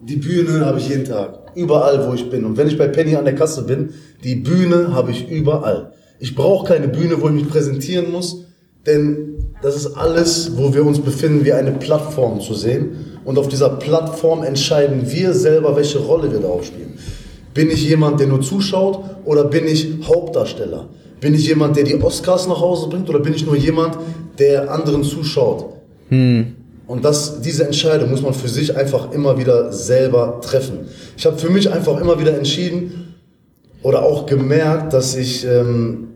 die 0.00 0.16
Bühne 0.16 0.64
habe 0.64 0.78
ich 0.78 0.88
jeden 0.88 1.04
Tag. 1.04 1.41
Überall, 1.54 2.08
wo 2.08 2.14
ich 2.14 2.30
bin. 2.30 2.44
Und 2.44 2.56
wenn 2.56 2.68
ich 2.68 2.78
bei 2.78 2.88
Penny 2.88 3.16
an 3.16 3.24
der 3.24 3.34
Kasse 3.34 3.62
bin, 3.62 3.90
die 4.24 4.36
Bühne 4.36 4.94
habe 4.94 5.10
ich 5.10 5.28
überall. 5.28 5.92
Ich 6.18 6.34
brauche 6.34 6.66
keine 6.66 6.88
Bühne, 6.88 7.20
wo 7.20 7.28
ich 7.28 7.34
mich 7.34 7.48
präsentieren 7.48 8.12
muss, 8.12 8.44
denn 8.86 9.54
das 9.62 9.76
ist 9.76 9.96
alles, 9.96 10.52
wo 10.56 10.74
wir 10.74 10.84
uns 10.84 11.00
befinden, 11.00 11.44
wie 11.44 11.52
eine 11.52 11.72
Plattform 11.72 12.40
zu 12.40 12.54
sehen. 12.54 13.18
Und 13.24 13.38
auf 13.38 13.48
dieser 13.48 13.70
Plattform 13.70 14.42
entscheiden 14.42 15.10
wir 15.10 15.32
selber, 15.34 15.76
welche 15.76 15.98
Rolle 15.98 16.32
wir 16.32 16.40
darauf 16.40 16.64
spielen. 16.64 16.94
Bin 17.54 17.70
ich 17.70 17.88
jemand, 17.88 18.18
der 18.18 18.26
nur 18.26 18.40
zuschaut 18.40 19.00
oder 19.24 19.44
bin 19.44 19.66
ich 19.66 19.88
Hauptdarsteller? 20.06 20.88
Bin 21.20 21.34
ich 21.34 21.46
jemand, 21.46 21.76
der 21.76 21.84
die 21.84 22.00
Oscars 22.02 22.48
nach 22.48 22.60
Hause 22.60 22.88
bringt 22.88 23.08
oder 23.08 23.20
bin 23.20 23.34
ich 23.34 23.46
nur 23.46 23.56
jemand, 23.56 23.96
der 24.38 24.72
anderen 24.72 25.04
zuschaut? 25.04 25.66
Hm. 26.08 26.56
Und 26.92 27.06
das, 27.06 27.40
diese 27.40 27.64
Entscheidung 27.64 28.10
muss 28.10 28.20
man 28.20 28.34
für 28.34 28.48
sich 28.48 28.76
einfach 28.76 29.12
immer 29.12 29.38
wieder 29.38 29.72
selber 29.72 30.42
treffen. 30.42 30.80
Ich 31.16 31.24
habe 31.24 31.38
für 31.38 31.48
mich 31.48 31.72
einfach 31.72 31.98
immer 31.98 32.20
wieder 32.20 32.36
entschieden 32.36 33.14
oder 33.82 34.02
auch 34.02 34.26
gemerkt, 34.26 34.92
dass 34.92 35.16
ich 35.16 35.46
ähm, 35.46 36.08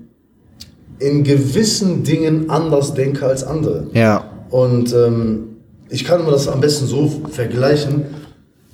in 0.98 1.24
gewissen 1.24 2.04
Dingen 2.04 2.50
anders 2.50 2.92
denke 2.92 3.24
als 3.24 3.42
andere. 3.42 3.86
Ja. 3.94 4.30
Und 4.50 4.92
ähm, 4.92 5.56
ich 5.88 6.04
kann 6.04 6.22
mir 6.26 6.30
das 6.30 6.46
am 6.46 6.60
besten 6.60 6.86
so 6.86 7.10
vergleichen. 7.30 8.04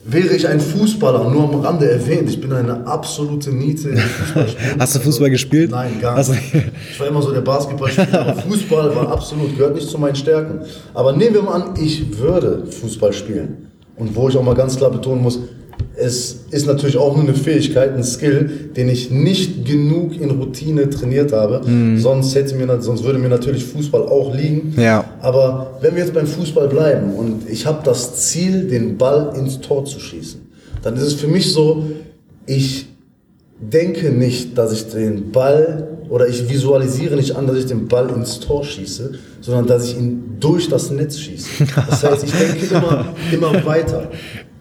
Wäre 0.05 0.35
ich 0.35 0.49
ein 0.49 0.59
Fußballer, 0.59 1.31
nur 1.31 1.45
am 1.45 1.61
Rande 1.61 1.89
erwähnt, 1.89 2.29
ich 2.29 2.41
bin 2.41 2.53
eine 2.53 2.85
absolute 2.89 3.51
Niete. 3.51 3.95
Hast 4.79 4.97
du 4.97 4.99
Fußball 4.99 5.31
gespielt? 5.31 5.71
Nein, 5.71 6.01
gar 6.01 6.17
Hast 6.17 6.31
nicht. 6.31 6.43
Ich 6.91 6.99
war 6.99 7.07
immer 7.07 7.23
so 7.23 7.31
der 7.31 7.43
Basketballspieler, 7.43 8.21
aber 8.21 8.35
Fußball 8.49 8.97
war 8.97 9.13
absolut, 9.13 9.57
gehört 9.57 9.77
nicht 9.77 9.89
zu 9.89 9.99
meinen 9.99 10.17
Stärken. 10.17 10.63
Aber 10.93 11.13
nehmen 11.13 11.35
wir 11.35 11.43
mal 11.43 11.63
an, 11.63 11.75
ich 11.81 12.19
würde 12.19 12.67
Fußball 12.67 13.13
spielen. 13.13 13.71
Und 13.95 14.17
wo 14.17 14.29
ich 14.29 14.37
auch 14.37 14.43
mal 14.43 14.57
ganz 14.57 14.77
klar 14.77 14.91
betonen 14.91 15.23
muss, 15.23 15.39
es 16.03 16.41
ist 16.51 16.67
natürlich 16.67 16.97
auch 16.97 17.17
nur 17.17 17.25
eine 17.25 17.35
Fähigkeit, 17.35 17.95
ein 17.95 18.03
Skill, 18.03 18.71
den 18.77 18.89
ich 18.89 19.11
nicht 19.11 19.65
genug 19.65 20.21
in 20.21 20.31
Routine 20.31 20.91
trainiert 20.91 21.33
habe. 21.33 21.63
Mhm. 21.65 21.99
Sonst, 21.99 22.35
hätte 22.35 22.55
mir, 22.57 22.81
sonst 22.83 23.05
würde 23.05 23.19
mir 23.19 23.29
natürlich 23.29 23.65
Fußball 23.65 24.03
auch 24.03 24.35
liegen. 24.35 24.75
Ja. 24.77 25.05
Aber 25.21 25.79
wenn 25.81 25.95
wir 25.95 26.03
jetzt 26.03 26.15
beim 26.15 26.27
Fußball 26.27 26.69
bleiben 26.69 27.15
und 27.15 27.49
ich 27.49 27.67
habe 27.67 27.83
das 27.85 28.17
Ziel, 28.29 28.69
den 28.69 28.99
Ball 28.99 29.33
ins 29.39 29.61
Tor 29.61 29.85
zu 29.85 30.01
schießen, 30.01 30.41
dann 30.83 30.97
ist 30.97 31.03
es 31.03 31.15
für 31.15 31.29
mich 31.29 31.53
so, 31.53 31.85
ich 32.47 32.87
denke 33.61 34.11
nicht, 34.11 34.59
dass 34.59 34.73
ich 34.73 34.89
den 34.89 35.31
Ball 35.31 35.92
oder 36.13 36.29
ich 36.29 36.47
visualisiere 36.47 37.17
nicht 37.17 37.35
an, 37.35 37.47
dass 37.47 37.57
ich 37.57 37.67
den 37.67 37.89
Ball 37.89 38.11
ins 38.11 38.39
Tor 38.39 38.63
schieße, 38.63 39.13
sondern 39.41 39.67
dass 39.67 39.87
ich 39.87 39.97
ihn 39.97 40.37
durch 40.39 40.69
das 40.69 40.91
Netz 40.91 41.19
schieße. 41.19 41.65
Das 41.89 42.05
heißt, 42.05 42.25
ich 42.25 42.33
denke 42.33 42.67
immer, 42.75 43.07
immer 43.33 43.65
weiter 43.65 44.11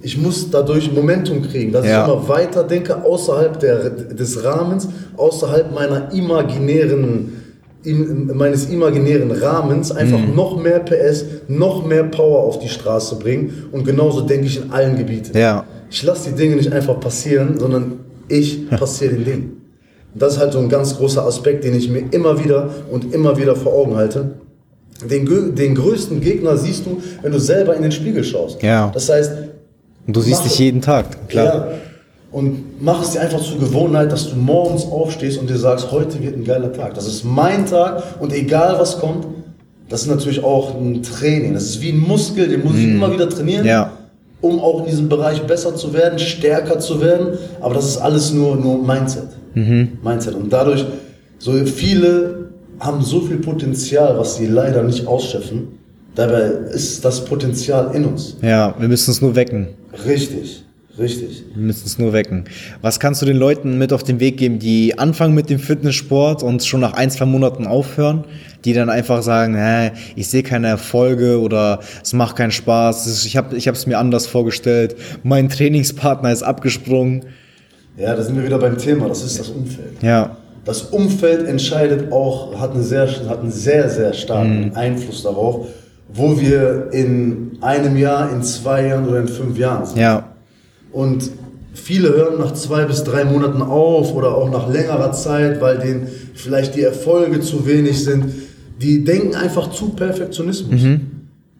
ich 0.03 0.17
muss 0.17 0.49
dadurch 0.49 0.91
Momentum 0.91 1.43
kriegen, 1.43 1.71
dass 1.71 1.85
ja. 1.85 2.01
ich 2.01 2.11
immer 2.11 2.27
weiter 2.27 2.63
denke, 2.63 3.03
außerhalb 3.03 3.59
der, 3.59 3.89
des 3.89 4.43
Rahmens, 4.43 4.87
außerhalb 5.17 5.73
meiner 5.73 6.11
imaginären, 6.11 7.33
in, 7.83 8.35
meines 8.35 8.69
imaginären 8.69 9.31
Rahmens, 9.31 9.91
einfach 9.91 10.19
mhm. 10.19 10.35
noch 10.35 10.61
mehr 10.61 10.79
PS, 10.79 11.25
noch 11.47 11.85
mehr 11.85 12.05
Power 12.05 12.43
auf 12.45 12.59
die 12.59 12.69
Straße 12.69 13.17
bringen. 13.17 13.67
Und 13.71 13.85
genauso 13.85 14.21
denke 14.21 14.47
ich 14.47 14.57
in 14.57 14.71
allen 14.71 14.97
Gebieten. 14.97 15.37
Ja. 15.37 15.65
Ich 15.91 16.01
lasse 16.01 16.31
die 16.31 16.35
Dinge 16.35 16.55
nicht 16.55 16.71
einfach 16.71 16.99
passieren, 16.99 17.59
sondern 17.59 17.99
ich 18.27 18.69
passiere 18.69 19.13
den 19.13 19.25
Dingen. 19.25 19.60
Das 20.13 20.33
ist 20.33 20.39
halt 20.39 20.53
so 20.53 20.59
ein 20.59 20.69
ganz 20.69 20.97
großer 20.97 21.25
Aspekt, 21.25 21.63
den 21.63 21.75
ich 21.75 21.89
mir 21.89 22.03
immer 22.11 22.43
wieder 22.43 22.69
und 22.91 23.13
immer 23.13 23.37
wieder 23.37 23.55
vor 23.55 23.73
Augen 23.73 23.95
halte. 23.95 24.31
Den, 25.09 25.55
den 25.55 25.75
größten 25.75 26.21
Gegner 26.21 26.57
siehst 26.57 26.85
du, 26.85 27.01
wenn 27.21 27.31
du 27.31 27.39
selber 27.39 27.75
in 27.75 27.81
den 27.81 27.91
Spiegel 27.91 28.23
schaust. 28.23 28.61
Ja. 28.61 28.91
Das 28.93 29.09
heißt, 29.09 29.31
und 30.07 30.15
du 30.15 30.21
siehst 30.21 30.43
dich 30.45 30.59
jeden 30.59 30.81
Tag, 30.81 31.29
klar. 31.29 31.45
Ja. 31.55 31.67
Und 32.31 32.81
mach 32.81 33.01
es 33.03 33.11
dir 33.11 33.21
einfach 33.21 33.41
zur 33.41 33.59
Gewohnheit, 33.59 34.11
dass 34.11 34.29
du 34.29 34.35
morgens 34.35 34.85
aufstehst 34.85 35.39
und 35.39 35.49
dir 35.49 35.57
sagst, 35.57 35.91
heute 35.91 36.21
wird 36.21 36.35
ein 36.35 36.43
geiler 36.43 36.71
Tag. 36.71 36.93
Das 36.93 37.07
ist 37.07 37.23
mein 37.25 37.65
Tag 37.65 38.03
und 38.19 38.33
egal 38.33 38.79
was 38.79 38.99
kommt, 38.99 39.25
das 39.89 40.03
ist 40.03 40.07
natürlich 40.07 40.41
auch 40.43 40.73
ein 40.75 41.03
Training. 41.03 41.53
Das 41.53 41.63
ist 41.63 41.81
wie 41.81 41.89
ein 41.89 41.99
Muskel, 41.99 42.47
den 42.47 42.63
muss 42.63 42.75
ich 42.75 42.87
mhm. 42.87 42.95
immer 42.95 43.11
wieder 43.11 43.29
trainieren, 43.29 43.65
ja. 43.65 43.91
um 44.39 44.61
auch 44.61 44.79
in 44.79 44.85
diesem 44.85 45.09
Bereich 45.09 45.41
besser 45.41 45.75
zu 45.75 45.93
werden, 45.93 46.17
stärker 46.17 46.79
zu 46.79 47.01
werden. 47.01 47.37
Aber 47.59 47.75
das 47.75 47.85
ist 47.85 47.97
alles 47.97 48.31
nur, 48.31 48.55
nur 48.55 48.81
Mindset. 48.81 49.27
Mhm. 49.53 49.99
Mindset. 50.03 50.35
Und 50.35 50.51
dadurch, 50.51 50.85
so 51.39 51.53
viele 51.65 52.49
haben 52.79 53.01
so 53.01 53.21
viel 53.21 53.37
Potenzial, 53.37 54.17
was 54.17 54.37
sie 54.37 54.47
leider 54.47 54.83
nicht 54.83 55.05
ausschöpfen. 55.05 55.67
Dabei 56.15 56.41
ist 56.73 57.05
das 57.05 57.23
Potenzial 57.23 57.95
in 57.95 58.05
uns. 58.05 58.37
Ja, 58.41 58.75
wir 58.77 58.87
müssen 58.87 59.11
es 59.11 59.21
nur 59.21 59.35
wecken. 59.35 59.69
Richtig, 60.05 60.63
richtig. 60.99 61.43
Wir 61.53 61.63
müssen 61.63 61.85
es 61.85 61.97
nur 61.97 62.11
wecken. 62.11 62.45
Was 62.81 62.99
kannst 62.99 63.21
du 63.21 63.25
den 63.25 63.37
Leuten 63.37 63.77
mit 63.77 63.93
auf 63.93 64.03
den 64.03 64.19
Weg 64.19 64.37
geben, 64.37 64.59
die 64.59 64.97
anfangen 64.99 65.33
mit 65.33 65.49
dem 65.49 65.59
Fitnesssport 65.59 66.43
und 66.43 66.65
schon 66.65 66.81
nach 66.81 66.93
ein, 66.93 67.09
zwei 67.11 67.25
Monaten 67.25 67.65
aufhören, 67.65 68.25
die 68.65 68.73
dann 68.73 68.89
einfach 68.89 69.21
sagen, 69.21 69.55
hä, 69.55 69.91
ich 70.15 70.27
sehe 70.27 70.43
keine 70.43 70.67
Erfolge 70.67 71.39
oder 71.39 71.79
es 72.03 72.11
macht 72.13 72.35
keinen 72.35 72.51
Spaß, 72.51 73.25
ich 73.25 73.37
habe 73.37 73.55
es 73.55 73.87
mir 73.87 73.99
anders 73.99 74.27
vorgestellt, 74.27 74.95
mein 75.23 75.49
Trainingspartner 75.49 76.31
ist 76.31 76.43
abgesprungen. 76.43 77.25
Ja, 77.97 78.15
da 78.15 78.23
sind 78.23 78.35
wir 78.35 78.43
wieder 78.43 78.57
beim 78.57 78.77
Thema, 78.77 79.07
das 79.07 79.23
ist 79.23 79.39
das 79.39 79.49
Umfeld. 79.49 80.01
Ja. 80.01 80.37
Das 80.63 80.83
Umfeld 80.83 81.47
entscheidet 81.47 82.11
auch, 82.11 82.59
hat, 82.59 82.73
eine 82.73 82.83
sehr, 82.83 83.07
hat 83.27 83.39
einen 83.39 83.51
sehr, 83.51 83.89
sehr 83.89 84.13
starken 84.13 84.67
mhm. 84.67 84.75
Einfluss 84.75 85.23
darauf, 85.23 85.67
wo 86.13 86.39
wir 86.39 86.89
in 86.91 87.57
einem 87.61 87.97
Jahr, 87.97 88.31
in 88.31 88.43
zwei 88.43 88.87
Jahren 88.87 89.07
oder 89.07 89.19
in 89.19 89.27
fünf 89.27 89.57
Jahren 89.57 89.85
sind. 89.85 89.97
Ja. 89.97 90.29
Und 90.91 91.31
viele 91.73 92.09
hören 92.09 92.39
nach 92.39 92.53
zwei 92.53 92.85
bis 92.85 93.03
drei 93.03 93.23
Monaten 93.23 93.61
auf 93.61 94.13
oder 94.13 94.35
auch 94.35 94.49
nach 94.51 94.69
längerer 94.69 95.11
Zeit, 95.13 95.61
weil 95.61 95.79
denen 95.79 96.07
vielleicht 96.35 96.75
die 96.75 96.83
Erfolge 96.83 97.39
zu 97.41 97.65
wenig 97.65 98.03
sind. 98.03 98.25
Die 98.79 99.03
denken 99.03 99.35
einfach 99.35 99.71
zu 99.71 99.89
Perfektionismus. 99.89 100.81
Mhm. 100.81 101.01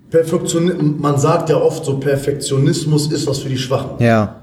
Perfektion, 0.10 1.00
man 1.00 1.18
sagt 1.18 1.50
ja 1.50 1.56
oft 1.56 1.86
so, 1.86 1.98
Perfektionismus 1.98 3.12
ist 3.12 3.26
was 3.28 3.40
für 3.40 3.50
die 3.50 3.58
Schwachen. 3.58 4.04
Ja. 4.04 4.41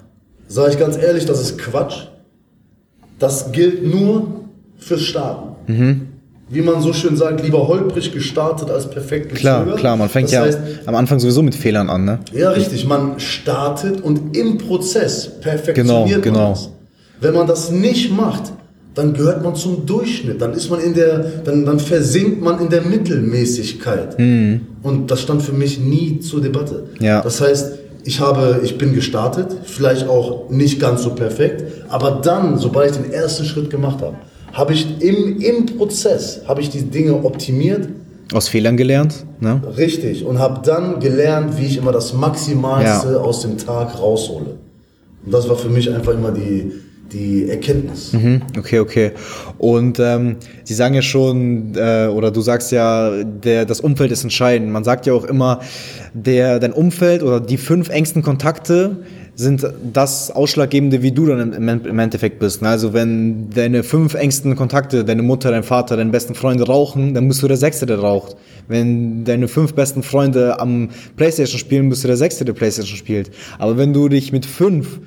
Sage 0.49 0.73
ich 0.73 0.79
ganz 0.79 0.97
ehrlich, 0.97 1.27
das 1.27 1.41
ist 1.41 1.59
Quatsch. 1.59 2.07
Das 3.19 3.53
gilt 3.53 3.85
nur 3.87 4.45
fürs 4.79 5.03
Starten. 5.03 5.73
Mhm 5.73 6.09
wie 6.51 6.63
man 6.63 6.81
so 6.81 6.93
schön 6.93 7.17
sagt, 7.17 7.43
lieber 7.43 7.69
holprig 7.69 8.13
gestartet 8.13 8.71
als 8.71 8.89
perfekt 8.89 9.31
gezögert. 9.31 9.65
Klar, 9.65 9.77
klar, 9.77 9.97
man 9.97 10.09
fängt 10.09 10.29
das 10.29 10.33
ja 10.33 10.43
heißt, 10.43 10.59
am 10.87 10.95
Anfang 10.95 11.19
sowieso 11.19 11.43
mit 11.43 11.55
Fehlern 11.55 11.91
an, 11.91 12.05
ne? 12.05 12.21
Ja, 12.33 12.51
richtig. 12.51 12.87
Man 12.87 13.21
startet 13.21 14.01
und 14.01 14.37
im 14.37 14.59
Prozess 14.59 15.41
perfektioniert 15.41 16.23
genau, 16.23 16.53
man 16.53 16.55
genau. 16.55 16.73
Wenn 17.21 17.35
man 17.35 17.47
das 17.47 17.71
nicht 17.71 18.17
macht, 18.17 18.53
dann 18.95 19.13
gehört 19.13 19.45
man 19.45 19.55
zum 19.55 19.85
Durchschnitt. 19.87 20.41
Dann 20.41 20.55
ist 20.55 20.71
man 20.71 20.81
in 20.81 20.95
der, 20.95 21.19
dann, 21.45 21.65
dann 21.65 21.79
versinkt 21.79 22.43
man 22.43 22.61
in 22.61 22.69
der 22.69 22.83
Mittelmäßigkeit. 22.83 24.19
Mhm. 24.19 24.61
Und 24.83 25.11
das 25.11 25.21
stand 25.21 25.43
für 25.43 25.53
mich 25.53 25.79
nie 25.79 26.21
zur 26.21 26.41
Debatte. 26.41 26.85
Ja. 26.99 27.21
Das 27.21 27.41
heißt, 27.41 27.73
ich 28.09 28.21
habe, 28.21 28.61
ich 28.65 28.79
bin 28.79 28.95
gestartet, 28.95 29.55
vielleicht 29.65 30.09
auch 30.09 30.49
nicht 30.49 30.81
ganz 30.81 31.03
so 31.03 31.11
perfekt, 31.11 31.85
aber 31.91 32.23
dann, 32.23 32.57
sobald 32.57 32.93
ich 32.93 32.97
den 32.97 33.13
ersten 33.13 33.45
Schritt 33.45 33.69
gemacht 33.69 34.01
habe, 34.01 34.17
habe 34.55 34.73
ich 34.73 35.03
im, 35.03 35.39
im 35.43 35.67
Prozess, 35.67 36.41
habe 36.49 36.63
ich 36.63 36.71
die 36.71 36.85
Dinge 36.85 37.23
optimiert. 37.23 37.87
Aus 38.33 38.49
Fehlern 38.49 38.79
gelernt, 38.79 39.27
ne? 39.41 39.61
Richtig. 39.77 40.25
Und 40.25 40.39
habe 40.39 40.63
dann 40.65 41.01
gelernt, 41.01 41.59
wie 41.59 41.67
ich 41.67 41.77
immer 41.77 41.93
das 41.93 42.15
Maximalste 42.15 43.13
ja. 43.13 43.19
aus 43.19 43.43
dem 43.43 43.59
Tag 43.59 43.99
raushole. 43.99 44.57
Und 45.27 45.35
das 45.35 45.47
war 45.47 45.57
für 45.57 45.69
mich 45.69 45.93
einfach 45.95 46.15
immer 46.15 46.33
die, 46.33 46.73
die 47.13 47.49
Erkenntnis. 47.49 48.13
Mhm, 48.13 48.43
okay, 48.59 48.81
okay. 48.81 49.13
Und 49.59 49.99
ähm, 49.99 50.37
Sie 50.65 50.75
sagen 50.75 50.95
ja 50.95 51.03
schon, 51.03 51.75
äh, 51.75 52.09
oder 52.09 52.31
du 52.31 52.41
sagst 52.41 52.73
ja, 52.73 53.25
der, 53.25 53.65
das 53.65 53.81
Umfeld 53.81 54.13
ist 54.13 54.25
entscheidend. 54.25 54.71
Man 54.71 54.85
sagt 54.85 55.07
ja 55.07 55.15
auch 55.15 55.25
immer, 55.25 55.61
der, 56.13 56.59
dein 56.59 56.73
Umfeld 56.73 57.23
oder 57.23 57.41
die 57.41 57.57
fünf 57.57 57.89
engsten 57.89 58.23
Kontakte 58.23 58.97
sind 59.39 59.65
das 59.93 60.33
Ausschlaggebende, 60.33 61.01
wie 61.03 61.13
du 61.13 61.27
dann 61.27 61.53
im, 61.53 61.69
im 61.69 61.99
Endeffekt 62.01 62.41
bist. 62.41 62.61
Ne? 62.61 62.69
Also 62.69 62.93
wenn 62.93 63.51
deine 63.51 63.85
fünf 63.85 64.15
engsten 64.15 64.57
Kontakte, 64.57 65.05
deine 65.05 65.23
Mutter, 65.23 65.53
dein 65.53 65.63
Vater, 65.63 65.97
deine 65.97 66.11
besten 66.11 66.35
Freunde 66.35 66.67
rauchen, 66.67 67.15
dann 67.15 67.29
bist 67.29 67.41
du 67.43 67.47
der 67.47 67.57
Sechste, 67.57 67.87
der 67.87 68.01
raucht. 68.01 68.37
Wenn 68.67 69.25
deine 69.25 69.47
fünf 69.47 69.75
besten 69.75 70.03
Freunde 70.03 70.59
am 70.59 70.89
Playstation 71.17 71.61
spielen, 71.61 71.89
bist 71.89 72.03
du 72.03 72.09
der 72.09 72.17
Sechste, 72.17 72.45
der 72.45 72.53
Playstation 72.53 72.99
spielt. 72.99 73.31
Aber 73.59 73.79
wenn 73.79 73.93
du 73.93 74.09
dich 74.09 74.33
mit 74.33 74.45
fünf 74.45 74.99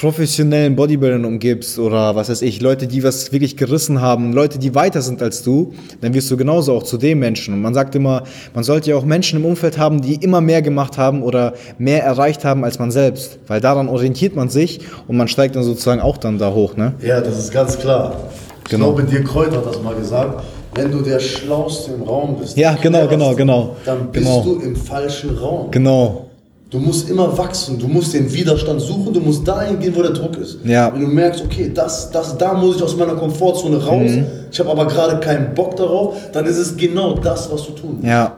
professionellen 0.00 0.76
Bodybuildern 0.76 1.26
umgibst 1.26 1.78
oder 1.78 2.16
was 2.16 2.30
weiß 2.30 2.40
ich, 2.40 2.62
Leute, 2.62 2.86
die 2.86 3.04
was 3.04 3.32
wirklich 3.32 3.58
gerissen 3.58 4.00
haben, 4.00 4.32
Leute, 4.32 4.58
die 4.58 4.74
weiter 4.74 5.02
sind 5.02 5.20
als 5.20 5.42
du, 5.42 5.74
dann 6.00 6.14
wirst 6.14 6.30
du 6.30 6.38
genauso 6.38 6.72
auch 6.74 6.84
zu 6.84 6.96
dem 6.96 7.18
Menschen. 7.18 7.52
Und 7.52 7.60
man 7.60 7.74
sagt 7.74 7.94
immer, 7.94 8.22
man 8.54 8.64
sollte 8.64 8.88
ja 8.90 8.96
auch 8.96 9.04
Menschen 9.04 9.40
im 9.40 9.44
Umfeld 9.44 9.76
haben, 9.76 10.00
die 10.00 10.14
immer 10.14 10.40
mehr 10.40 10.62
gemacht 10.62 10.96
haben 10.96 11.22
oder 11.22 11.52
mehr 11.76 12.02
erreicht 12.02 12.46
haben 12.46 12.64
als 12.64 12.78
man 12.78 12.90
selbst, 12.90 13.38
weil 13.46 13.60
daran 13.60 13.88
orientiert 13.90 14.34
man 14.34 14.48
sich 14.48 14.80
und 15.06 15.18
man 15.18 15.28
steigt 15.28 15.54
dann 15.54 15.64
sozusagen 15.64 16.00
auch 16.00 16.16
dann 16.16 16.38
da 16.38 16.54
hoch, 16.54 16.76
ne? 16.78 16.94
Ja, 17.04 17.20
das 17.20 17.38
ist 17.38 17.52
ganz 17.52 17.78
klar. 17.78 18.16
Ich 18.64 18.70
Genau. 18.70 18.92
glaube, 18.94 19.02
dir 19.04 19.22
Kreuz 19.22 19.54
hat 19.54 19.66
das 19.66 19.82
mal 19.82 19.94
gesagt. 19.94 20.42
Wenn 20.76 20.92
du 20.92 21.02
der 21.02 21.18
Schlauste 21.20 21.92
im 21.92 22.02
Raum 22.04 22.36
bist, 22.40 22.56
Ja, 22.56 22.74
genau, 22.80 23.06
genau, 23.06 23.34
genau. 23.34 23.76
dann 23.84 24.10
bist 24.12 24.24
Genau. 24.24 24.42
du 24.44 24.60
im 24.60 24.76
falschen 24.76 25.36
Raum. 25.36 25.70
Genau. 25.72 26.29
Du 26.70 26.78
musst 26.78 27.10
immer 27.10 27.36
wachsen, 27.36 27.78
du 27.80 27.88
musst 27.88 28.14
den 28.14 28.32
Widerstand 28.32 28.80
suchen, 28.80 29.12
du 29.12 29.18
musst 29.20 29.46
dahin 29.46 29.80
gehen, 29.80 29.92
wo 29.96 30.02
der 30.02 30.12
Druck 30.12 30.36
ist. 30.36 30.58
Ja. 30.64 30.92
Wenn 30.94 31.00
du 31.00 31.08
merkst, 31.08 31.42
okay, 31.44 31.70
das, 31.74 32.10
das, 32.12 32.38
da 32.38 32.54
muss 32.54 32.76
ich 32.76 32.82
aus 32.82 32.96
meiner 32.96 33.14
Komfortzone 33.16 33.84
raus, 33.84 34.10
Mhm. 34.12 34.24
ich 34.52 34.60
habe 34.60 34.70
aber 34.70 34.86
gerade 34.86 35.18
keinen 35.18 35.52
Bock 35.54 35.74
darauf, 35.74 36.14
dann 36.32 36.46
ist 36.46 36.58
es 36.58 36.76
genau 36.76 37.14
das, 37.14 37.50
was 37.50 37.66
du 37.66 37.72
tun 37.72 37.94
musst. 37.96 38.06
Ja. 38.06 38.36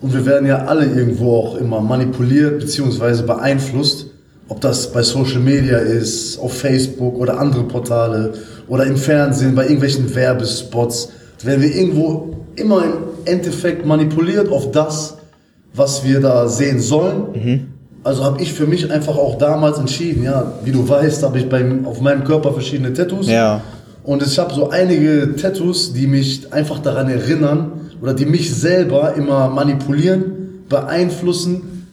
Und 0.00 0.12
wir 0.12 0.26
werden 0.26 0.46
ja 0.48 0.64
alle 0.64 0.86
irgendwo 0.86 1.36
auch 1.36 1.56
immer 1.56 1.80
manipuliert 1.80 2.58
bzw. 2.58 3.22
beeinflusst, 3.22 4.06
ob 4.48 4.60
das 4.60 4.92
bei 4.92 5.02
Social 5.02 5.40
Media 5.40 5.78
ist, 5.78 6.38
auf 6.40 6.54
Facebook 6.54 7.16
oder 7.16 7.38
andere 7.38 7.62
Portale 7.64 8.32
oder 8.66 8.86
im 8.86 8.96
Fernsehen, 8.96 9.54
bei 9.54 9.62
irgendwelchen 9.64 10.12
Werbespots. 10.14 11.10
Werden 11.44 11.62
wir 11.62 11.72
irgendwo 11.76 12.30
immer 12.56 12.82
im 12.82 12.92
Endeffekt 13.24 13.86
manipuliert 13.86 14.50
auf 14.50 14.72
das, 14.72 15.17
was 15.74 16.04
wir 16.04 16.20
da 16.20 16.48
sehen 16.48 16.80
sollen. 16.80 17.34
Also 18.04 18.24
habe 18.24 18.40
ich 18.40 18.52
für 18.52 18.66
mich 18.66 18.90
einfach 18.90 19.16
auch 19.16 19.38
damals 19.38 19.78
entschieden, 19.78 20.22
ja, 20.24 20.52
wie 20.64 20.72
du 20.72 20.88
weißt, 20.88 21.22
habe 21.22 21.38
ich 21.38 21.48
beim, 21.48 21.86
auf 21.86 22.00
meinem 22.00 22.24
Körper 22.24 22.52
verschiedene 22.52 22.92
Tattoos. 22.92 23.28
Ja. 23.28 23.60
Und 24.04 24.22
ich 24.22 24.38
habe 24.38 24.54
so 24.54 24.70
einige 24.70 25.36
Tattoos, 25.36 25.92
die 25.92 26.06
mich 26.06 26.52
einfach 26.52 26.78
daran 26.78 27.10
erinnern 27.10 27.72
oder 28.00 28.14
die 28.14 28.24
mich 28.24 28.54
selber 28.54 29.14
immer 29.14 29.48
manipulieren, 29.48 30.64
beeinflussen, 30.68 31.86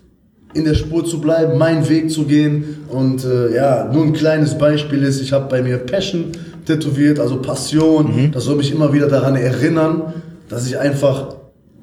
in 0.53 0.63
der 0.63 0.75
Spur 0.75 1.03
zu 1.03 1.19
bleiben, 1.19 1.57
meinen 1.57 1.87
Weg 1.89 2.09
zu 2.09 2.23
gehen. 2.23 2.85
Und 2.89 3.25
äh, 3.25 3.53
ja, 3.53 3.89
nur 3.91 4.05
ein 4.05 4.13
kleines 4.13 4.57
Beispiel 4.57 5.03
ist, 5.03 5.21
ich 5.21 5.33
habe 5.33 5.47
bei 5.49 5.61
mir 5.61 5.77
Passion 5.79 6.31
tätowiert, 6.65 7.19
also 7.19 7.41
Passion. 7.41 8.05
Das 8.31 8.45
soll 8.45 8.55
mich 8.55 8.71
immer 8.71 8.93
wieder 8.93 9.07
daran 9.07 9.35
erinnern, 9.35 10.13
dass 10.47 10.65
ich 10.65 10.79
einfach 10.79 11.35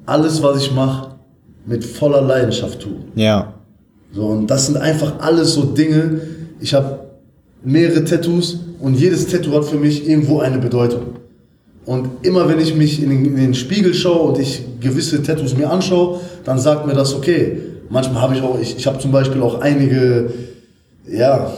alles, 0.05 0.41
was 0.41 0.63
ich 0.63 0.73
mache, 0.73 1.12
mit 1.65 1.83
voller 1.83 2.21
Leidenschaft 2.21 2.81
tue. 2.81 2.95
Ja. 3.15 3.53
So, 4.13 4.25
und 4.25 4.47
das 4.47 4.67
sind 4.67 4.77
einfach 4.77 5.19
alles 5.19 5.53
so 5.53 5.63
Dinge. 5.63 6.21
Ich 6.59 6.73
habe 6.73 6.99
mehrere 7.63 8.03
Tattoos 8.03 8.59
und 8.79 8.95
jedes 8.95 9.27
Tattoo 9.27 9.53
hat 9.53 9.65
für 9.65 9.77
mich 9.77 10.07
irgendwo 10.07 10.39
eine 10.39 10.59
Bedeutung. 10.59 11.01
Und 11.85 12.09
immer 12.21 12.47
wenn 12.47 12.59
ich 12.59 12.75
mich 12.75 13.01
in 13.01 13.09
den, 13.09 13.25
in 13.25 13.35
den 13.35 13.53
Spiegel 13.53 13.93
schaue 13.93 14.29
und 14.29 14.39
ich 14.39 14.63
gewisse 14.79 15.21
Tattoos 15.23 15.55
mir 15.55 15.69
anschaue, 15.69 16.19
dann 16.45 16.59
sagt 16.59 16.85
mir 16.85 16.93
das, 16.93 17.13
okay, 17.13 17.57
manchmal 17.89 18.21
habe 18.21 18.35
ich 18.35 18.41
auch, 18.41 18.59
ich, 18.59 18.77
ich 18.77 18.87
habe 18.87 18.99
zum 18.99 19.11
Beispiel 19.11 19.41
auch 19.41 19.59
einige, 19.59 20.31
ja, 21.09 21.51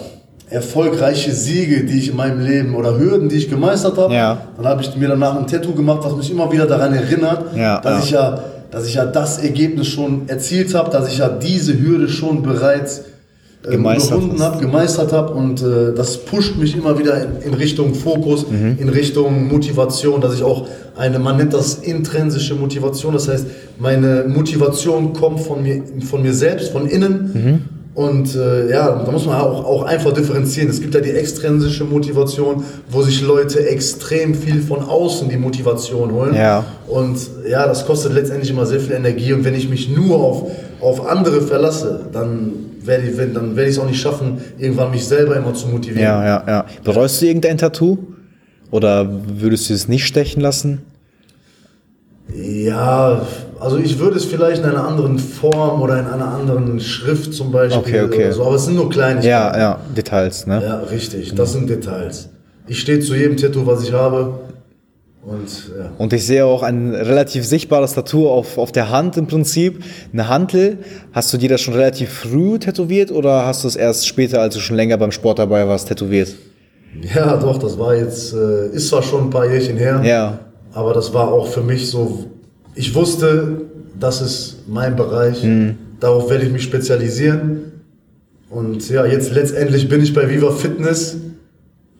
erfolgreiche 0.49 1.31
Siege, 1.31 1.83
die 1.85 1.97
ich 1.97 2.09
in 2.09 2.15
meinem 2.15 2.39
Leben 2.39 2.75
oder 2.75 2.97
Hürden, 2.97 3.29
die 3.29 3.35
ich 3.37 3.49
gemeistert 3.49 3.97
habe. 3.97 4.13
Ja. 4.13 4.37
Dann 4.55 4.65
habe 4.65 4.81
ich 4.81 4.95
mir 4.95 5.07
danach 5.07 5.35
ein 5.35 5.47
Tattoo 5.47 5.73
gemacht, 5.73 6.01
was 6.03 6.15
mich 6.15 6.31
immer 6.31 6.51
wieder 6.51 6.67
daran 6.67 6.93
erinnert, 6.93 7.55
Ja, 7.55 7.81
dass 7.81 7.99
ja. 7.99 8.03
ich 8.03 8.11
ja, 8.11 8.43
dass 8.75 8.87
ich 8.87 8.95
ja 8.95 9.05
das 9.05 9.37
Ergebnis 9.37 9.87
schon 9.87 10.27
erzielt 10.27 10.75
habe, 10.75 10.91
dass 10.91 11.09
ich 11.09 11.19
ja 11.19 11.29
diese 11.29 11.79
Hürde 11.79 12.09
schon 12.09 12.43
bereits 12.43 13.03
Gemeistert 13.63 14.21
hast. 14.33 14.39
habe, 14.41 14.59
gemeistert 14.59 15.13
habe 15.13 15.33
und 15.33 15.61
äh, 15.61 15.93
das 15.95 16.17
pusht 16.17 16.57
mich 16.57 16.75
immer 16.75 16.99
wieder 16.99 17.23
in, 17.23 17.41
in 17.41 17.53
Richtung 17.53 17.95
Fokus, 17.95 18.45
Mhm. 18.49 18.75
in 18.77 18.89
Richtung 18.89 19.47
Motivation, 19.47 20.19
dass 20.19 20.35
ich 20.35 20.43
auch 20.43 20.67
eine, 20.97 21.19
man 21.19 21.37
nennt 21.37 21.53
das 21.53 21.75
intrinsische 21.75 22.53
Motivation, 22.55 23.13
das 23.13 23.29
heißt, 23.29 23.45
meine 23.79 24.25
Motivation 24.27 25.13
kommt 25.13 25.39
von 25.39 25.63
mir, 25.63 25.81
von 26.07 26.21
mir 26.21 26.33
selbst, 26.33 26.73
von 26.73 26.85
innen. 26.85 27.31
Mhm. 27.33 27.61
Und 27.95 28.35
äh, 28.35 28.69
ja, 28.69 29.03
da 29.05 29.09
muss 29.09 29.25
man 29.25 29.35
auch, 29.39 29.63
auch 29.63 29.83
einfach 29.83 30.11
differenzieren. 30.11 30.69
Es 30.69 30.81
gibt 30.81 30.93
ja 30.93 30.99
die 30.99 31.11
extrinsische 31.11 31.85
Motivation, 31.85 32.63
wo 32.89 33.01
sich 33.01 33.21
Leute 33.21 33.65
extrem 33.69 34.35
viel 34.35 34.61
von 34.61 34.81
außen 34.83 35.29
die 35.29 35.37
Motivation 35.37 36.11
holen. 36.11 36.35
Ja. 36.35 36.65
Und 36.87 37.17
ja, 37.49 37.65
das 37.65 37.85
kostet 37.85 38.11
letztendlich 38.13 38.49
immer 38.51 38.65
sehr 38.65 38.81
viel 38.81 38.91
Energie. 38.95 39.31
Und 39.31 39.45
wenn 39.45 39.55
ich 39.55 39.69
mich 39.69 39.87
nur 39.89 40.17
auf, 40.17 40.51
auf 40.81 41.07
andere 41.07 41.41
verlasse, 41.41 42.01
dann 42.11 42.51
werde 42.81 43.07
ich, 43.07 43.17
wenn- 43.17 43.33
dann 43.33 43.55
werde 43.55 43.69
ich 43.69 43.77
es 43.77 43.81
auch 43.81 43.87
nicht 43.87 44.01
schaffen, 44.01 44.39
irgendwann 44.57 44.91
mich 44.91 45.05
selber 45.07 45.37
immer 45.37 45.53
zu 45.53 45.67
motivieren. 45.69 46.03
Ja, 46.03 46.25
ja, 46.25 46.43
ja. 46.45 46.65
Bereust 46.83 47.21
du 47.21 47.27
irgendein 47.27 47.57
Tattoo? 47.57 47.97
Oder 48.71 49.07
würdest 49.39 49.69
du 49.69 49.73
es 49.73 49.87
nicht 49.87 50.05
stechen 50.05 50.41
lassen? 50.41 50.81
Ja, 52.35 53.21
also 53.65 53.77
ich 53.77 53.99
würde 53.99 54.17
es 54.17 54.25
vielleicht 54.25 54.63
in 54.63 54.69
einer 54.69 54.87
anderen 54.87 55.17
Form 55.19 55.81
oder 55.81 55.99
in 55.99 56.05
einer 56.05 56.27
anderen 56.27 56.79
Schrift 56.79 57.33
zum 57.33 57.51
Beispiel 57.51 57.79
Okay, 57.79 58.01
okay. 58.03 58.25
oder 58.25 58.33
so, 58.33 58.45
aber 58.45 58.55
es 58.55 58.65
sind 58.65 58.75
nur 58.75 58.89
Kleinigkeiten. 58.89 59.27
Ja, 59.27 59.57
ja, 59.57 59.79
Details, 59.97 60.45
ne? 60.47 60.61
Ja, 60.63 60.79
richtig, 60.91 61.33
das 61.35 61.51
sind 61.53 61.69
Details. 61.69 62.29
Ich 62.67 62.79
stehe 62.79 62.99
zu 62.99 63.15
jedem 63.15 63.37
Tattoo, 63.37 63.65
was 63.65 63.83
ich 63.83 63.91
habe 63.93 64.39
und 65.23 65.49
ja. 65.77 65.89
Und 65.97 66.13
ich 66.13 66.23
sehe 66.25 66.45
auch 66.45 66.61
ein 66.61 66.93
relativ 66.93 67.45
sichtbares 67.45 67.93
Tattoo 67.95 68.29
auf, 68.29 68.57
auf 68.59 68.71
der 68.71 68.91
Hand 68.91 69.17
im 69.17 69.25
Prinzip. 69.25 69.83
Eine 70.13 70.29
Hantel. 70.29 70.77
Hast 71.13 71.33
du 71.33 71.37
dir 71.37 71.49
das 71.49 71.61
schon 71.61 71.73
relativ 71.73 72.09
früh 72.11 72.59
tätowiert 72.59 73.11
oder 73.11 73.45
hast 73.47 73.63
du 73.63 73.67
es 73.67 73.75
erst 73.75 74.07
später, 74.07 74.41
als 74.41 74.53
du 74.53 74.61
schon 74.61 74.75
länger 74.75 74.97
beim 74.97 75.11
Sport 75.11 75.39
dabei 75.39 75.67
warst, 75.67 75.87
tätowiert? 75.87 76.35
Ja, 77.15 77.37
doch, 77.37 77.57
das 77.57 77.77
war 77.79 77.95
jetzt, 77.95 78.33
äh, 78.33 78.67
ist 78.69 78.89
zwar 78.89 79.01
schon 79.01 79.23
ein 79.25 79.29
paar 79.31 79.49
Jährchen 79.49 79.77
her, 79.77 80.01
Ja. 80.05 80.39
aber 80.73 80.93
das 80.93 81.13
war 81.13 81.27
auch 81.33 81.47
für 81.47 81.61
mich 81.61 81.89
so, 81.89 82.25
ich 82.75 82.93
wusste, 82.93 83.61
das 83.99 84.21
ist 84.21 84.57
mein 84.67 84.95
Bereich, 84.95 85.45
darauf 85.99 86.29
werde 86.29 86.45
ich 86.45 86.51
mich 86.51 86.63
spezialisieren. 86.63 87.71
Und 88.49 88.89
ja, 88.89 89.05
jetzt 89.05 89.33
letztendlich 89.33 89.89
bin 89.89 90.01
ich 90.01 90.13
bei 90.13 90.29
Viva 90.29 90.51
Fitness 90.51 91.17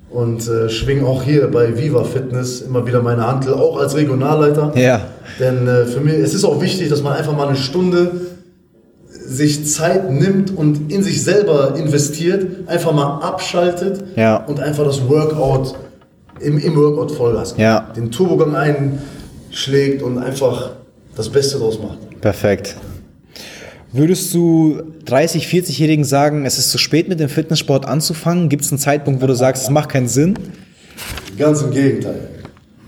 und 0.09 0.47
äh, 0.47 0.69
schwinge 0.69 1.05
auch 1.05 1.23
hier 1.23 1.47
bei 1.49 1.77
Viva 1.77 2.03
Fitness 2.03 2.61
immer 2.61 2.85
wieder 2.87 3.01
meine 3.01 3.25
Hantel, 3.27 3.53
auch 3.53 3.77
als 3.79 3.95
Regionalleiter. 3.95 4.71
Ja. 4.75 5.01
Denn 5.39 5.67
äh, 5.67 5.85
für 5.85 5.99
mich, 5.99 6.13
es 6.13 6.33
ist 6.33 6.45
auch 6.45 6.61
wichtig, 6.61 6.89
dass 6.89 7.01
man 7.03 7.13
einfach 7.13 7.35
mal 7.35 7.47
eine 7.47 7.57
Stunde 7.57 8.11
sich 9.09 9.65
Zeit 9.67 10.11
nimmt 10.11 10.55
und 10.55 10.91
in 10.91 11.01
sich 11.03 11.23
selber 11.23 11.75
investiert, 11.75 12.67
einfach 12.67 12.93
mal 12.93 13.19
abschaltet 13.21 14.03
Ja. 14.15 14.37
und 14.37 14.59
einfach 14.59 14.85
das 14.85 15.09
Workout 15.09 15.75
im, 16.39 16.59
im 16.59 16.75
Workout 16.75 17.11
Vollgas. 17.11 17.55
Ja. 17.57 17.91
Den 17.95 18.11
Turbogang 18.11 18.55
einschlägt 19.55 20.01
und 20.03 20.17
einfach 20.17 20.71
das 21.15 21.29
Beste 21.29 21.57
draus 21.57 21.79
macht. 21.81 22.19
Perfekt. 22.21 22.75
Würdest 23.93 24.33
du 24.33 24.81
30, 25.05 25.47
40-Jährigen 25.47 26.03
sagen, 26.03 26.45
es 26.45 26.57
ist 26.57 26.71
zu 26.71 26.77
spät 26.77 27.07
mit 27.07 27.21
dem 27.21 27.29
Fitnesssport 27.29 27.87
anzufangen? 27.87 28.49
Gibt 28.49 28.65
es 28.65 28.71
einen 28.71 28.79
Zeitpunkt, 28.79 29.21
wo 29.21 29.27
du 29.27 29.35
sagst, 29.35 29.63
es 29.63 29.69
macht 29.69 29.89
keinen 29.89 30.09
Sinn? 30.09 30.37
Ganz 31.37 31.61
im 31.61 31.71
Gegenteil. 31.71 32.27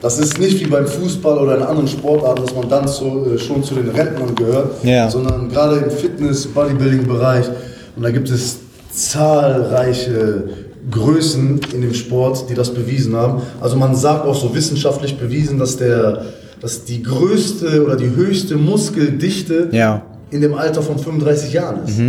Das 0.01 0.19
ist 0.19 0.37
nicht 0.39 0.59
wie 0.59 0.67
beim 0.69 0.85
Fußball 0.85 1.37
oder 1.39 1.55
in 1.57 1.63
anderen 1.63 1.87
Sportarten, 1.87 2.41
dass 2.45 2.53
man 2.53 2.69
dann 2.69 2.87
zu, 2.87 3.25
äh, 3.33 3.37
schon 3.39 3.63
zu 3.63 3.73
den 3.75 3.89
Rentnern 3.89 4.35
gehört, 4.35 4.83
Ja. 4.83 5.09
sondern 5.09 5.49
gerade 5.49 5.77
im 5.77 5.89
Fitness-, 5.89 6.45
Bodybuilding-Bereich. 6.47 7.45
Und 7.95 8.03
da 8.03 8.11
gibt 8.11 8.29
es 8.29 8.57
zahlreiche 8.91 10.43
Größen 10.91 11.61
in 11.73 11.81
dem 11.81 11.93
Sport, 11.93 12.49
die 12.49 12.53
das 12.53 12.73
bewiesen 12.73 13.15
haben. 13.15 13.41
Also 13.61 13.75
man 13.77 13.95
sagt 13.95 14.25
auch 14.25 14.35
so 14.39 14.53
wissenschaftlich 14.53 15.17
bewiesen, 15.17 15.57
dass, 15.57 15.77
der, 15.77 16.25
dass 16.61 16.83
die 16.85 17.03
größte 17.03 17.83
oder 17.85 17.95
die 17.95 18.09
höchste 18.15 18.55
Muskeldichte 18.55 19.69
Ja. 19.71 20.01
in 20.31 20.41
dem 20.41 20.53
Alter 20.55 20.81
von 20.81 20.97
35 20.97 21.53
Jahren 21.53 21.79
ist. 21.85 21.99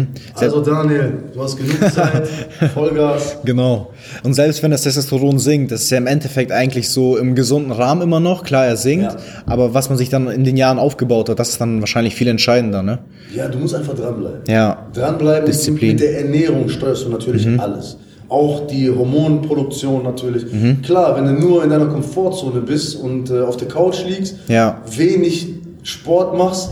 Also 0.42 0.60
Daniel, 0.60 1.12
du 1.34 1.42
hast 1.42 1.56
genug 1.56 1.76
Zeit, 1.92 2.26
Vollgas. 2.74 3.36
Genau. 3.44 3.90
Und 4.24 4.34
selbst 4.34 4.62
wenn 4.62 4.70
das 4.70 4.82
Testosteron 4.82 5.38
sinkt, 5.38 5.70
das 5.70 5.82
ist 5.82 5.90
ja 5.90 5.98
im 5.98 6.06
Endeffekt 6.06 6.50
eigentlich 6.50 6.88
so 6.90 7.16
im 7.16 7.34
gesunden 7.34 7.70
Rahmen 7.72 8.02
immer 8.02 8.20
noch. 8.20 8.42
Klar, 8.44 8.66
er 8.66 8.76
sinkt, 8.76 9.04
Ja. 9.12 9.16
aber 9.46 9.74
was 9.74 9.88
man 9.88 9.98
sich 9.98 10.08
dann 10.08 10.28
in 10.28 10.44
den 10.44 10.56
Jahren 10.56 10.78
aufgebaut 10.78 11.28
hat, 11.28 11.38
das 11.38 11.50
ist 11.50 11.60
dann 11.60 11.80
wahrscheinlich 11.80 12.14
viel 12.14 12.28
entscheidender, 12.28 12.82
ne? 12.82 12.98
Ja, 13.34 13.46
du 13.48 13.58
musst 13.58 13.74
einfach 13.74 13.94
dranbleiben. 13.94 14.40
Ja. 14.48 14.86
Dranbleiben 14.94 15.46
Disziplin. 15.46 15.90
Mhm. 15.90 15.94
mit 15.94 16.00
der 16.02 16.20
Ernährung 16.22 16.68
steuerst 16.70 17.04
du 17.04 17.10
natürlich 17.10 17.46
alles. 17.60 17.98
Auch 18.28 18.66
die 18.66 18.90
Hormonproduktion 18.90 20.02
natürlich. 20.02 20.44
Klar, 20.82 21.16
wenn 21.16 21.24
du 21.24 21.40
nur 21.40 21.64
in 21.64 21.70
deiner 21.70 21.86
Komfortzone 21.86 22.60
bist 22.60 22.96
und 22.96 23.30
äh, 23.30 23.40
auf 23.40 23.56
der 23.56 23.68
Couch 23.68 24.04
liegst, 24.06 24.36
Ja. 24.48 24.82
wenig 24.96 25.48
Sport 25.82 26.36
machst, 26.36 26.70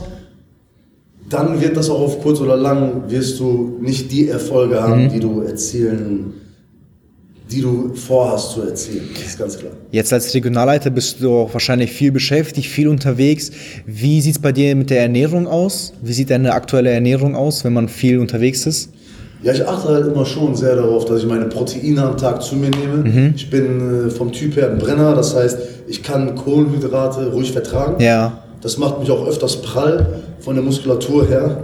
dann 1.30 1.60
wird 1.60 1.76
das 1.76 1.88
auch 1.90 2.00
auf 2.00 2.20
kurz 2.22 2.40
oder 2.40 2.56
lang, 2.56 3.04
wirst 3.08 3.40
du 3.40 3.78
nicht 3.80 4.12
die 4.12 4.28
Erfolge 4.28 4.80
haben, 4.82 5.08
die 5.08 5.18
du 5.18 5.40
erzielen, 5.40 6.34
die 7.50 7.60
du 7.62 7.94
vorhast 7.94 8.50
zu 8.52 8.62
erzielen. 8.62 9.08
Das 9.14 9.24
ist 9.24 9.38
ganz 9.38 9.58
klar. 9.58 9.72
Jetzt 9.90 10.12
als 10.12 10.34
Regionalleiter 10.34 10.90
bist 10.90 11.22
du 11.22 11.32
auch 11.32 11.52
wahrscheinlich 11.52 11.90
viel 11.90 12.12
beschäftigt, 12.12 12.68
viel 12.68 12.88
unterwegs. 12.88 13.50
Wie 13.86 14.20
sieht's 14.20 14.38
bei 14.38 14.52
dir 14.52 14.76
mit 14.76 14.90
der 14.90 15.00
Ernährung 15.00 15.46
aus? 15.46 15.94
Wie 16.02 16.12
sieht 16.12 16.30
deine 16.30 16.52
aktuelle 16.52 16.90
Ernährung 16.90 17.34
aus, 17.34 17.64
wenn 17.64 17.72
man 17.72 17.88
viel 17.88 18.18
unterwegs 18.18 18.66
ist? 18.66 18.90
Ja, 19.42 19.52
ich 19.52 19.66
achte 19.68 19.88
halt 19.88 20.06
immer 20.06 20.24
schon 20.24 20.54
sehr 20.54 20.76
darauf, 20.76 21.04
dass 21.04 21.20
ich 21.20 21.26
meine 21.26 21.44
Proteine 21.46 22.02
am 22.02 22.16
Tag 22.16 22.42
zu 22.42 22.56
mir 22.56 22.70
nehme. 22.70 23.32
Ich 23.36 23.50
bin 23.50 24.06
äh, 24.06 24.10
vom 24.10 24.32
Typ 24.32 24.56
her 24.56 24.70
ein 24.70 24.78
Brenner, 24.78 25.14
das 25.14 25.36
heißt, 25.36 25.58
ich 25.88 26.02
kann 26.02 26.34
Kohlenhydrate 26.34 27.30
ruhig 27.32 27.52
vertragen. 27.52 28.02
Ja. 28.02 28.38
Das 28.62 28.78
macht 28.78 28.98
mich 28.98 29.10
auch 29.10 29.26
öfters 29.26 29.60
prall 29.62 30.06
von 30.40 30.54
der 30.56 30.64
Muskulatur 30.64 31.26
her. 31.26 31.58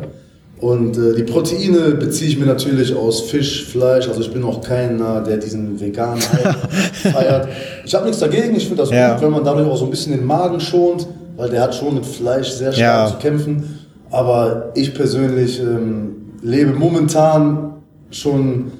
Und 0.60 0.96
äh, 0.96 1.14
die 1.16 1.24
Proteine 1.24 1.92
beziehe 1.98 2.30
ich 2.30 2.38
mir 2.38 2.46
natürlich 2.46 2.94
aus 2.94 3.22
Fisch, 3.22 3.64
Fleisch. 3.64 4.06
Also 4.06 4.20
ich 4.20 4.32
bin 4.32 4.44
auch 4.44 4.60
keiner, 4.60 5.20
der 5.22 5.38
diesen 5.38 5.80
veganen 5.80 6.20
feiert. 7.02 7.48
Ich 7.84 7.92
habe 7.94 8.04
nichts 8.04 8.20
dagegen. 8.20 8.54
Ich 8.54 8.66
finde 8.68 8.82
das 8.82 8.90
Ja. 8.90 9.14
gut, 9.14 9.22
wenn 9.24 9.32
man 9.32 9.42
dadurch 9.44 9.66
auch 9.66 9.76
so 9.76 9.86
ein 9.86 9.90
bisschen 9.90 10.12
den 10.12 10.24
Magen 10.24 10.60
schont, 10.60 11.08
weil 11.36 11.48
der 11.50 11.62
hat 11.62 11.74
schon 11.74 11.94
mit 11.94 12.06
Fleisch 12.06 12.50
sehr 12.50 12.70
stark 12.72 12.78
Ja. 12.78 13.06
zu 13.08 13.16
kämpfen. 13.16 13.78
Aber 14.10 14.70
ich 14.76 14.94
persönlich 14.94 15.58
ähm, 15.58 16.21
lebe 16.42 16.72
momentan 16.72 17.74
schon, 18.10 18.72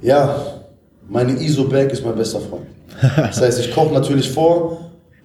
ja, 0.00 0.36
meine 1.08 1.32
ISO-Bag 1.32 1.92
ist 1.92 2.04
mein 2.04 2.16
bester 2.16 2.40
Freund. 2.40 2.66
Das 3.16 3.40
heißt, 3.40 3.60
ich 3.60 3.72
koche 3.74 3.92
natürlich 3.94 4.30
vor. 4.30 4.78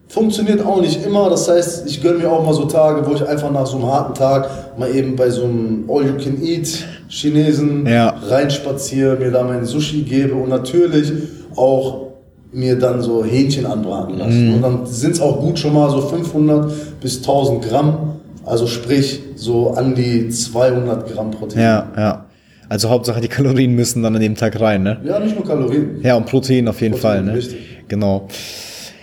Funktioniert 0.08 0.64
auch 0.64 0.80
nicht 0.80 1.04
immer. 1.06 1.30
Das 1.30 1.50
heißt, 1.50 1.88
ich 1.88 2.02
gönne 2.02 2.20
mir 2.20 2.32
auch 2.32 2.46
mal 2.46 2.54
so 2.54 2.66
Tage, 2.66 3.08
wo 3.08 3.16
ich 3.16 3.28
einfach 3.28 3.52
nach 3.52 3.66
so 3.66 3.78
einem 3.78 3.88
harten 3.88 4.14
Tag 4.14 4.78
mal 4.78 4.94
eben 4.94 5.16
bei 5.16 5.30
so 5.30 5.44
einem 5.46 5.86
All-You-Can-Eat-Chinesen 5.90 7.86
Ja. 7.88 8.10
reinspaziere, 8.28 9.16
mir 9.18 9.32
da 9.32 9.44
mein 9.44 9.66
Sushi 9.66 10.02
gebe 10.04 10.36
und 10.36 10.50
natürlich 10.50 11.12
auch 11.56 12.08
mir 12.52 12.78
dann 12.78 13.02
so 13.02 13.24
Hähnchen 13.24 13.66
anbraten 13.66 14.18
lasse. 14.20 14.32
Mhm. 14.38 14.54
Und 14.56 14.62
dann 14.62 14.86
sind 14.86 15.14
es 15.14 15.22
auch 15.22 15.40
gut 15.40 15.58
schon 15.58 15.74
mal 15.74 15.90
so 15.90 16.02
500 16.02 17.00
bis 17.02 17.18
1000 17.18 17.64
Gramm. 17.68 18.20
Also 18.46 18.68
sprich 18.68 19.22
so 19.44 19.72
an 19.72 19.94
die 19.94 20.30
200 20.30 21.12
Gramm 21.14 21.32
Protein. 21.32 21.62
Ja, 21.62 21.92
ja. 21.98 22.26
Also 22.70 22.90
Hauptsache 22.90 23.22
die 23.22 23.28
Kalorien 23.28 23.76
müssen 23.76 24.02
dann 24.02 24.16
an 24.16 24.22
dem 24.22 24.36
Tag 24.36 24.60
rein, 24.60 24.84
ne? 24.84 25.00
Ja, 25.04 25.20
nicht 25.20 25.36
nur 25.36 25.46
Kalorien. 25.46 26.00
Ja, 26.02 26.16
und 26.16 26.26
Protein 26.26 26.68
auf 26.68 26.82
jeden 26.82 26.94
Protein, 26.94 27.18
Fall, 27.18 27.24
ne? 27.24 27.34
richtig. 27.36 27.60
Genau. 27.90 28.28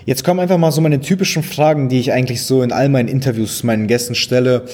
Jetzt 0.07 0.24
kommen 0.24 0.40
einfach 0.40 0.57
mal 0.57 0.72
so 0.72 0.81
meine 0.81 1.00
typischen 1.00 1.42
Fragen, 1.42 1.90
die 1.90 2.00
ich 2.00 2.12
eigentlich 2.12 2.42
so 2.42 2.62
in 2.62 2.72
all 2.72 2.88
meinen 2.88 3.07
Interviews 3.07 3.62
meinen 3.62 3.87
Gästen 3.87 4.14
stelle. 4.14 4.64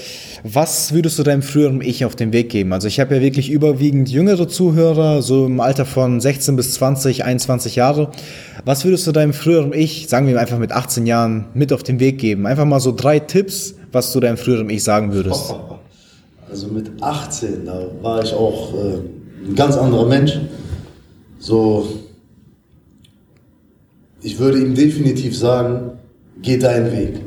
Was 0.45 0.95
würdest 0.95 1.19
du 1.19 1.25
deinem 1.25 1.43
früheren 1.43 1.81
Ich 1.83 2.05
auf 2.05 2.15
den 2.15 2.33
Weg 2.33 2.49
geben? 2.49 2.73
Also 2.73 2.87
ich 2.87 3.01
habe 3.01 3.17
ja 3.17 3.21
wirklich 3.21 3.51
überwiegend 3.51 4.09
jüngere 4.09 4.49
Zuhörer, 4.49 5.21
so 5.23 5.47
im 5.47 5.59
Alter 5.61 5.85
von 5.85 6.21
16 6.21 6.55
bis 6.55 6.75
20, 6.75 7.25
21 7.25 7.75
Jahre. 7.77 8.13
Was 8.67 8.85
würdest 8.85 9.07
du 9.07 9.13
deinem 9.13 9.33
früheren 9.33 9.73
Ich, 9.73 10.09
sagen 10.09 10.27
wir 10.27 10.41
einfach 10.41 10.59
mit 10.59 10.73
18 10.73 11.07
Jahren, 11.07 11.45
mit 11.55 11.73
auf 11.73 11.85
den 11.85 12.01
Weg 12.01 12.19
geben? 12.19 12.49
Einfach 12.49 12.65
mal 12.65 12.81
so 12.81 12.91
drei 12.91 13.21
Tipps, 13.21 13.77
was 13.93 14.13
du 14.13 14.19
deinem 14.19 14.37
früheren 14.37 14.69
Ich 14.69 14.83
sagen 14.85 15.15
würdest. 15.15 15.55
Also 16.49 16.69
mit 16.69 17.03
18, 17.03 17.67
da 17.67 17.87
war 18.03 18.23
ich 18.23 18.33
auch 18.33 18.73
äh, 18.73 19.49
ein 19.49 19.57
ganz 19.57 19.77
anderer 19.77 20.07
Mensch. 20.07 20.39
So, 21.41 21.89
ich 24.23 24.39
würde 24.39 24.61
ihm 24.61 24.77
definitiv 24.77 25.37
sagen, 25.37 25.99
geh 26.43 26.57
deinen 26.57 26.93
Weg. 26.93 27.21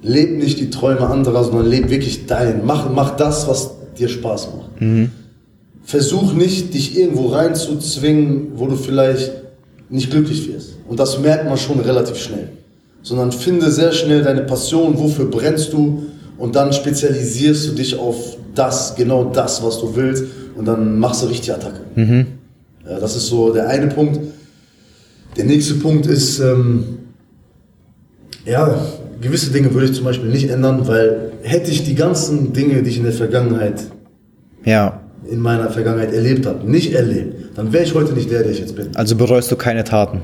Leb 0.00 0.38
nicht 0.38 0.60
die 0.60 0.70
Träume 0.70 1.06
anderer, 1.06 1.44
sondern 1.44 1.66
leb 1.66 1.90
wirklich 1.90 2.24
deinen. 2.24 2.64
Mach, 2.64 2.90
mach 2.90 3.16
das, 3.16 3.46
was 3.48 3.72
dir 3.98 4.08
Spaß 4.08 4.48
macht. 4.56 5.10
Versuch 5.82 6.32
nicht, 6.32 6.72
dich 6.72 6.96
irgendwo 6.96 7.26
reinzuzwingen, 7.26 8.52
wo 8.54 8.66
du 8.66 8.76
vielleicht 8.76 9.30
nicht 9.90 10.10
glücklich 10.10 10.48
wirst. 10.52 10.76
Und 10.88 10.98
das 10.98 11.18
merkt 11.18 11.46
man 11.46 11.56
schon 11.56 11.80
relativ 11.80 12.16
schnell. 12.16 12.48
Sondern 13.02 13.32
finde 13.32 13.70
sehr 13.70 13.92
schnell 13.92 14.22
deine 14.22 14.42
Passion, 14.42 14.98
wofür 14.98 15.26
brennst 15.26 15.72
du 15.72 16.06
und 16.36 16.54
dann 16.56 16.72
spezialisierst 16.72 17.68
du 17.68 17.72
dich 17.72 17.96
auf 17.98 18.36
das, 18.54 18.94
genau 18.96 19.24
das, 19.24 19.62
was 19.62 19.80
du 19.80 19.94
willst 19.94 20.24
und 20.56 20.66
dann 20.66 20.98
machst 20.98 21.22
du 21.22 21.26
richtig 21.26 21.52
Attacke. 21.52 21.80
Ja, 22.88 22.98
das 22.98 23.16
ist 23.16 23.26
so 23.26 23.52
der 23.52 23.68
eine 23.68 23.86
Punkt. 23.88 24.18
Der 25.36 25.44
nächste 25.44 25.74
Punkt 25.74 26.06
ist, 26.06 26.40
ähm, 26.40 26.98
ja, 28.44 28.74
gewisse 29.20 29.50
Dinge 29.50 29.72
würde 29.72 29.86
ich 29.86 29.94
zum 29.94 30.04
Beispiel 30.04 30.30
nicht 30.30 30.48
ändern, 30.50 30.86
weil 30.88 31.32
hätte 31.42 31.70
ich 31.70 31.84
die 31.84 31.94
ganzen 31.94 32.52
Dinge, 32.52 32.82
die 32.82 32.90
ich 32.90 32.98
in 32.98 33.04
der 33.04 33.12
Vergangenheit, 33.12 33.84
Ja, 34.64 35.00
in 35.30 35.40
meiner 35.40 35.70
Vergangenheit 35.70 36.12
erlebt 36.12 36.46
habe, 36.46 36.68
nicht 36.70 36.92
erlebt, 36.92 37.56
dann 37.56 37.72
wäre 37.72 37.84
ich 37.84 37.94
heute 37.94 38.12
nicht 38.12 38.30
der, 38.30 38.42
der 38.42 38.52
ich 38.52 38.60
jetzt 38.60 38.74
bin. 38.74 38.88
also 38.94 39.16
bereust 39.16 39.50
du 39.50 39.56
keine 39.56 39.84
Taten. 39.84 40.22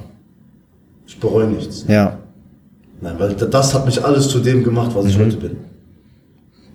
Ich 1.07 1.19
bereue 1.21 1.47
nichts. 1.47 1.85
Ja. 1.89 2.19
Nein, 3.01 3.17
weil 3.19 3.35
das 3.35 3.75
hat 3.75 3.85
mich 3.85 4.03
alles 4.03 4.29
zu 4.29 4.39
dem 4.39 4.65
gemacht, 4.65 4.93
was 4.95 5.07
ich 5.07 5.19
heute 5.19 5.37
bin. 5.37 5.57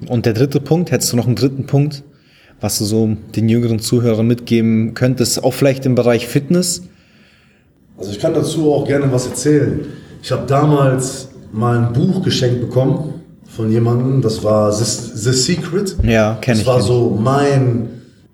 Und 0.07 0.25
der 0.25 0.33
dritte 0.33 0.59
Punkt, 0.59 0.91
hättest 0.91 1.11
du 1.11 1.17
noch 1.17 1.25
einen 1.25 1.35
dritten 1.35 1.65
Punkt, 1.65 2.03
was 2.61 2.77
du 2.77 2.85
so 2.85 3.17
den 3.35 3.49
jüngeren 3.49 3.79
Zuhörern 3.79 4.27
mitgeben 4.27 4.93
könntest, 4.93 5.43
auch 5.43 5.53
vielleicht 5.53 5.85
im 5.85 5.95
Bereich 5.95 6.27
Fitness? 6.27 6.83
Also 7.97 8.11
ich 8.11 8.19
kann 8.19 8.33
dazu 8.33 8.71
auch 8.71 8.85
gerne 8.87 9.11
was 9.11 9.25
erzählen. 9.27 9.81
Ich 10.21 10.31
habe 10.31 10.43
damals 10.47 11.29
mal 11.51 11.77
ein 11.77 11.93
Buch 11.93 12.21
geschenkt 12.23 12.61
bekommen 12.61 13.15
von 13.47 13.71
jemandem, 13.71 14.21
das 14.21 14.43
war 14.43 14.71
The, 14.71 14.83
The 15.15 15.31
Secret. 15.31 15.95
Ja, 16.03 16.37
kenn 16.39 16.53
das 16.53 16.61
ich, 16.61 16.67
war 16.67 16.75
kenn 16.75 16.83
ich. 16.83 16.87
so 16.87 17.17
mein, 17.19 17.89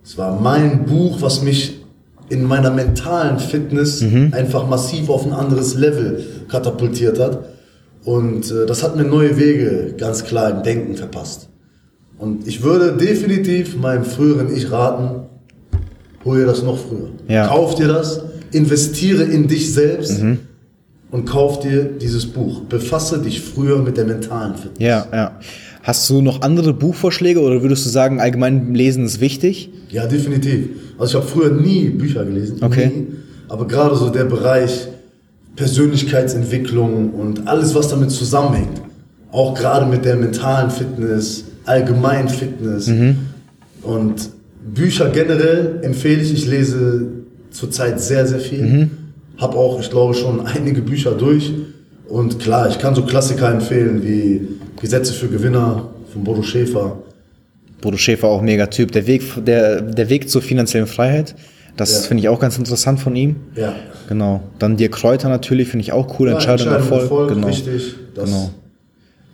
das 0.06 0.18
war 0.20 0.40
mein 0.40 0.86
Buch, 0.86 1.22
was 1.22 1.42
mich 1.42 1.82
in 2.30 2.44
meiner 2.44 2.70
mentalen 2.72 3.40
Fitness 3.40 4.02
Mhm. 4.02 4.34
einfach 4.34 4.68
massiv 4.68 5.10
auf 5.10 5.26
ein 5.26 5.34
anderes 5.34 5.74
Level 5.76 6.24
katapultiert 6.48 7.20
hat. 7.20 7.46
Und 8.04 8.52
äh, 8.52 8.66
das 8.68 8.84
hat 8.84 8.96
mir 8.96 9.04
neue 9.04 9.38
Wege 9.38 9.96
ganz 9.98 10.24
klar 10.24 10.52
im 10.52 10.62
Denken 10.64 10.96
verpasst. 10.96 11.50
Und 12.20 12.48
ich 12.48 12.62
würde 12.64 12.94
definitiv 12.98 13.76
meinem 13.78 14.06
früheren 14.06 14.56
Ich 14.56 14.72
raten, 14.72 15.24
hol 16.24 16.38
dir 16.40 16.46
das 16.46 16.62
noch 16.64 16.78
früher. 16.78 17.10
Ja. 17.28 17.48
Kauf 17.48 17.76
dir 17.76 17.88
das, 17.88 18.22
investiere 18.52 19.24
in 19.24 19.48
dich 19.48 19.74
selbst 19.74 20.22
Mhm. 20.22 20.38
und 21.12 21.26
kauf 21.26 21.60
dir 21.60 21.84
dieses 21.84 22.26
Buch. 22.28 22.62
Befasse 22.62 23.20
dich 23.20 23.42
früher 23.42 23.80
mit 23.80 23.98
der 23.98 24.06
mentalen 24.06 24.56
Fitness. 24.56 24.80
Ja, 24.88 25.06
ja. 25.12 25.40
Hast 25.86 26.10
du 26.10 26.20
noch 26.20 26.42
andere 26.42 26.74
Buchvorschläge 26.74 27.40
oder 27.40 27.62
würdest 27.62 27.86
du 27.86 27.92
sagen, 27.92 28.20
allgemein 28.20 28.74
Lesen 28.74 29.06
ist 29.06 29.22
wichtig? 29.22 29.70
Ja, 29.92 30.08
definitiv. 30.08 30.70
Also 30.98 31.20
ich 31.20 31.24
habe 31.24 31.32
früher 31.32 31.52
nie 31.52 31.90
Bücher 31.90 32.26
gelesen. 32.26 32.58
Okay. 32.62 32.88
Nie. 32.88 33.08
Aber 33.50 33.68
gerade 33.68 33.96
so 33.96 34.10
der 34.10 34.24
Bereich 34.24 34.88
Persönlichkeitsentwicklung 35.56 37.12
und 37.12 37.48
alles, 37.48 37.76
was 37.76 37.88
damit 37.88 38.10
zusammenhängt. 38.10 38.82
Auch 39.32 39.54
gerade 39.54 39.86
mit 39.86 40.06
der 40.06 40.16
mentalen 40.16 40.72
Fitness, 40.72 41.44
allgemein 41.66 42.30
Fitness. 42.30 42.88
Mhm. 42.88 43.18
Und 43.84 44.32
Bücher 44.74 45.12
generell 45.12 45.82
empfehle 45.84 46.24
ich. 46.24 46.34
Ich 46.34 46.48
lese 46.48 47.10
zurzeit 47.52 48.02
sehr, 48.02 48.26
sehr 48.26 48.40
viel. 48.40 48.64
Mhm. 48.64 48.92
Hab 49.38 49.56
auch, 49.56 49.80
ich 49.80 49.92
glaube, 49.92 50.16
schon 50.16 50.48
einige 50.48 50.82
Bücher 50.82 51.12
durch. 51.12 51.54
Und 52.10 52.40
klar, 52.40 52.70
ich 52.70 52.80
kann 52.80 52.96
so 52.96 53.04
Klassiker 53.04 53.52
empfehlen 53.52 54.02
wie 54.02 54.48
Gesetze 54.82 55.14
für 55.14 55.28
Gewinner 55.28 55.90
von 56.12 56.24
Bodo 56.24 56.42
Schäfer. 56.44 56.98
Bodo 57.82 57.98
Schäfer 57.98 58.28
auch 58.28 58.42
mega 58.42 58.68
Typ. 58.68 58.92
Der 58.92 59.08
Weg, 59.08 59.24
der, 59.46 59.82
der 59.82 60.10
Weg 60.10 60.30
zur 60.30 60.42
finanziellen 60.42 60.88
Freiheit, 60.88 61.36
das 61.78 61.92
Ja. 61.94 62.08
finde 62.08 62.22
ich 62.22 62.30
auch 62.30 62.40
ganz 62.40 62.58
interessant 62.58 63.00
von 63.00 63.16
ihm. 63.16 63.36
Ja. 63.56 63.74
Genau. 64.08 64.42
Dann 64.60 64.78
Dirk 64.78 64.94
Kräuter 64.94 65.30
natürlich, 65.30 65.70
finde 65.70 65.84
ich 65.84 65.92
auch 65.92 66.20
cool. 66.20 66.30
Ja, 66.30 66.36
Entscheidung, 66.36 66.68
Erfolg. 66.68 67.02
Erfolg, 67.04 67.30
Genau. 67.30 67.48
richtig. 67.48 67.96
Das, 68.16 68.26
Genau. 68.30 68.50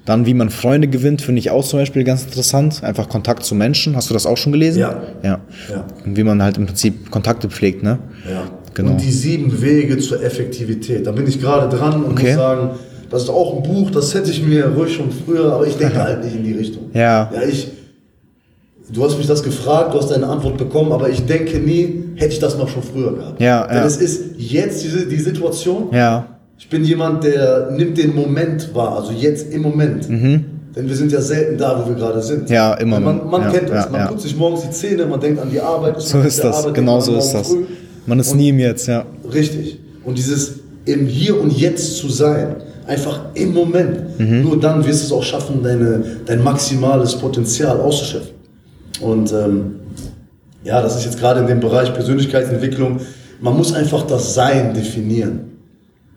Dann, 0.06 0.26
wie 0.26 0.34
man 0.34 0.50
Freunde 0.50 0.88
gewinnt, 0.88 1.22
finde 1.22 1.38
ich 1.40 1.52
auch 1.52 1.64
zum 1.64 1.78
Beispiel 1.80 2.04
ganz 2.04 2.24
interessant. 2.24 2.84
Einfach 2.84 3.08
Kontakt 3.08 3.44
zu 3.44 3.54
Menschen. 3.54 3.96
Hast 3.96 4.10
du 4.10 4.16
das 4.16 4.26
auch 4.26 4.38
schon 4.38 4.52
gelesen? 4.52 4.80
Ja. 4.80 5.04
Ja. 5.22 5.40
Ja. 5.70 5.86
Und 6.04 6.18
wie 6.18 6.24
man 6.24 6.42
halt 6.42 6.58
im 6.58 6.66
Prinzip 6.66 7.12
Kontakte 7.12 7.50
pflegt, 7.50 7.84
ne? 7.84 8.00
Ja. 8.30 8.44
Genau. 8.74 8.92
Und 8.92 9.02
die 9.02 9.12
sieben 9.12 9.62
Wege 9.62 10.00
zur 10.00 10.24
Effektivität. 10.24 11.06
Da 11.06 11.12
bin 11.12 11.28
ich 11.28 11.40
gerade 11.40 11.76
dran 11.76 12.04
und 12.04 12.14
Okay. 12.14 12.28
muss 12.30 12.36
sagen, 12.36 12.70
das 13.12 13.24
ist 13.24 13.30
auch 13.30 13.58
ein 13.58 13.64
Buch, 13.64 13.92
das 13.92 14.14
hätte 14.16 14.32
ich 14.32 14.42
mir 14.42 14.68
ruhig 14.68 14.94
schon 14.96 15.12
früher, 15.12 15.52
aber 15.54 15.68
ich 15.68 15.76
denke 15.78 16.02
halt 16.02 16.24
nicht 16.24 16.36
in 16.36 16.44
die 16.44 16.54
Richtung. 16.54 16.84
Ja. 16.94 17.30
Ja, 17.34 17.42
ich. 17.48 17.68
Du 18.92 19.04
hast 19.06 19.18
mich 19.18 19.28
das 19.28 19.42
gefragt, 19.44 19.94
du 19.94 20.00
hast 20.00 20.10
deine 20.12 20.28
Antwort 20.28 20.58
bekommen, 20.58 20.92
aber 20.92 21.08
ich 21.10 21.26
denke 21.26 21.60
nie, 21.60 22.04
hätte 22.16 22.34
ich 22.34 22.40
das 22.40 22.58
noch 22.58 22.68
schon 22.68 22.84
früher 22.84 23.14
gehabt. 23.16 23.40
Ja, 23.40 23.66
Denn 23.68 23.78
ja. 23.78 23.86
es 23.86 23.98
ist 23.98 24.22
jetzt 24.38 24.84
diese, 24.84 25.06
die 25.06 25.18
Situation. 25.20 25.88
Ja. 25.94 26.26
Ich 26.58 26.68
bin 26.68 26.84
jemand, 26.84 27.24
der 27.24 27.72
nimmt 27.72 27.98
den 27.98 28.14
Moment 28.14 28.74
wahr, 28.76 28.98
also 28.98 29.12
jetzt 29.14 29.52
im 29.54 29.62
Moment. 29.62 30.08
Denn 30.10 30.88
wir 30.88 30.96
sind 30.96 31.12
ja 31.12 31.22
selten 31.22 31.58
da, 31.58 31.82
wo 31.84 31.90
wir 31.90 31.96
gerade 31.96 32.22
sind. 32.22 32.50
Mhm. 32.50 32.54
Ja, 32.56 32.74
immer 32.76 33.00
Man, 33.00 33.18
noch. 33.18 33.26
man 33.32 33.42
Ja, 33.44 33.50
kennt 33.52 33.70
das. 33.70 33.86
ja, 33.86 33.92
man 33.92 34.08
putzt 34.08 34.24
sich 34.24 34.36
morgens 34.36 34.62
die 34.64 34.72
Zähne, 34.72 35.06
man 35.06 35.20
denkt 35.20 35.40
an 35.42 35.50
die 35.50 35.60
Arbeit. 35.60 36.02
So 36.02 36.18
man 36.18 36.28
ist 36.28 36.44
das. 36.44 36.58
Arbeit, 36.60 36.74
Genau 36.76 37.00
so 37.00 37.12
man 37.12 37.20
ist 37.22 37.32
das. 37.34 37.48
Früh. 37.48 37.64
Man 38.06 38.20
ist 38.20 38.36
nie 38.36 38.50
im 38.50 38.60
Jetzt, 38.60 38.88
ja. 38.88 39.06
Richtig. 39.34 39.80
Und 40.04 40.18
dieses 40.18 40.54
im 40.86 41.06
Hier 41.08 41.40
und 41.40 41.52
Jetzt 41.58 41.98
zu 41.98 42.10
sein, 42.10 42.56
einfach 42.88 43.22
im 43.36 43.54
Moment, 43.54 44.20
nur 44.20 44.60
dann 44.60 44.86
wirst 44.86 45.02
du 45.04 45.06
es 45.08 45.12
auch 45.12 45.24
schaffen, 45.24 45.62
deine, 45.64 46.04
dein 46.26 46.44
maximales 46.44 47.16
Potenzial 47.16 47.80
auszuschöpfen. 47.80 48.32
Und 49.02 49.32
ähm, 49.32 49.76
ja, 50.64 50.82
das 50.82 50.98
ist 50.98 51.06
jetzt 51.06 51.20
gerade 51.20 51.40
in 51.42 51.48
dem 51.48 51.60
Bereich 51.60 51.94
Persönlichkeitsentwicklung, 51.94 53.00
man 53.42 53.58
muss 53.58 53.74
einfach 53.74 54.04
das 54.06 54.34
Sein 54.36 54.74
definieren. 54.74 55.42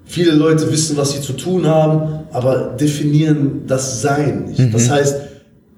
Viele 0.04 0.32
Leute 0.32 0.70
wissen, 0.70 0.96
was 0.98 1.12
sie 1.12 1.20
zu 1.22 1.32
tun 1.32 1.66
haben, 1.66 2.20
aber 2.32 2.74
definieren 2.78 3.62
das 3.66 4.02
Sein 4.02 4.46
nicht. 4.46 4.74
Das 4.74 4.90
heißt, 4.90 5.16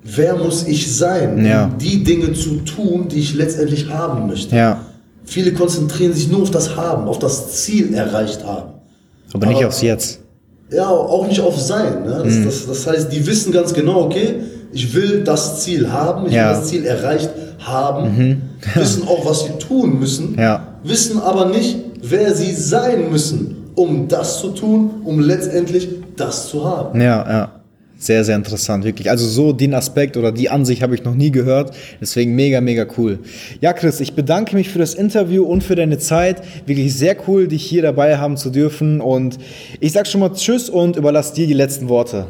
wer 0.02 0.36
muss 0.36 0.66
ich 0.66 0.92
sein, 0.96 1.44
Ja. 1.46 1.66
um 1.66 1.78
die 1.78 2.02
Dinge 2.02 2.32
zu 2.32 2.56
tun, 2.64 3.06
die 3.08 3.20
ich 3.20 3.34
letztendlich 3.34 3.88
haben 3.88 4.26
möchte? 4.26 4.56
Ja. 4.56 4.80
Viele 5.24 5.52
konzentrieren 5.52 6.12
sich 6.12 6.28
nur 6.28 6.42
auf 6.42 6.50
das 6.50 6.76
Haben, 6.76 7.06
auf 7.06 7.18
das 7.20 7.52
Ziel 7.62 7.94
erreicht 7.94 8.44
haben. 8.44 8.72
Aber 9.32 9.46
nicht 9.46 9.58
Aber- 9.58 9.68
aufs 9.68 9.82
Jetzt. 9.82 10.20
Ja, 10.70 10.88
auch 10.88 11.26
nicht 11.28 11.40
auf 11.40 11.58
Sein. 11.60 12.04
Ne? 12.04 12.22
Das, 12.24 12.44
das, 12.44 12.66
das 12.66 12.86
heißt, 12.86 13.12
die 13.12 13.24
wissen 13.26 13.52
ganz 13.52 13.72
genau, 13.72 14.02
okay, 14.02 14.36
ich 14.72 14.94
will 14.94 15.22
das 15.24 15.60
Ziel 15.62 15.90
haben, 15.92 16.26
ich 16.26 16.32
Ja. 16.32 16.48
will 16.48 16.56
das 16.56 16.66
Ziel 16.68 16.84
erreicht 16.84 17.30
haben, 17.60 18.42
wissen 18.74 19.06
auch, 19.06 19.24
was 19.24 19.44
sie 19.44 19.52
tun 19.58 19.98
müssen, 20.00 20.36
Ja. 20.38 20.66
wissen 20.82 21.20
aber 21.20 21.46
nicht, 21.46 21.78
wer 22.02 22.34
sie 22.34 22.52
sein 22.52 23.10
müssen, 23.10 23.56
um 23.76 24.08
das 24.08 24.40
zu 24.40 24.48
tun, 24.48 24.90
um 25.04 25.20
letztendlich 25.20 25.88
das 26.16 26.48
zu 26.48 26.64
haben. 26.64 27.00
Ja, 27.00 27.24
ja. 27.28 27.50
Sehr, 27.98 28.24
sehr 28.24 28.36
interessant, 28.36 28.84
wirklich. 28.84 29.08
Also 29.10 29.26
so 29.26 29.54
den 29.54 29.72
Aspekt 29.72 30.18
oder 30.18 30.30
die 30.30 30.50
Ansicht 30.50 30.82
habe 30.82 30.94
ich 30.94 31.04
noch 31.04 31.14
nie 31.14 31.30
gehört. 31.30 31.74
Deswegen 31.98 32.34
mega, 32.34 32.60
mega 32.60 32.86
cool. 32.98 33.20
Ja, 33.62 33.72
Chris, 33.72 34.00
ich 34.00 34.14
bedanke 34.14 34.54
mich 34.54 34.68
für 34.68 34.78
das 34.78 34.94
Interview 34.94 35.44
und 35.44 35.64
für 35.64 35.76
deine 35.76 35.96
Zeit. 35.98 36.42
Wirklich 36.66 36.94
sehr 36.94 37.16
cool, 37.26 37.48
dich 37.48 37.64
hier 37.64 37.80
dabei 37.80 38.18
haben 38.18 38.36
zu 38.36 38.50
dürfen. 38.50 39.00
Und 39.00 39.38
ich 39.80 39.92
sag 39.92 40.06
schon 40.06 40.20
mal 40.20 40.32
Tschüss 40.34 40.68
und 40.68 40.96
überlasse 40.96 41.34
dir 41.34 41.46
die 41.46 41.54
letzten 41.54 41.88
Worte. 41.88 42.26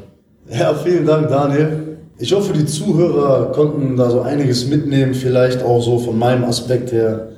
Ja, 0.49 0.73
vielen 0.73 1.05
Dank, 1.05 1.29
Daniel. 1.29 1.99
Ich 2.19 2.33
hoffe, 2.33 2.53
die 2.53 2.65
Zuhörer 2.65 3.51
konnten 3.51 3.97
da 3.97 4.09
so 4.09 4.23
einiges 4.23 4.69
mitnehmen, 4.69 5.15
vielleicht 5.15 5.63
auch 5.63 5.83
so 5.83 5.99
von 5.99 6.17
meinem 6.17 6.45
Aspekt 6.45 6.93
her, 6.93 7.31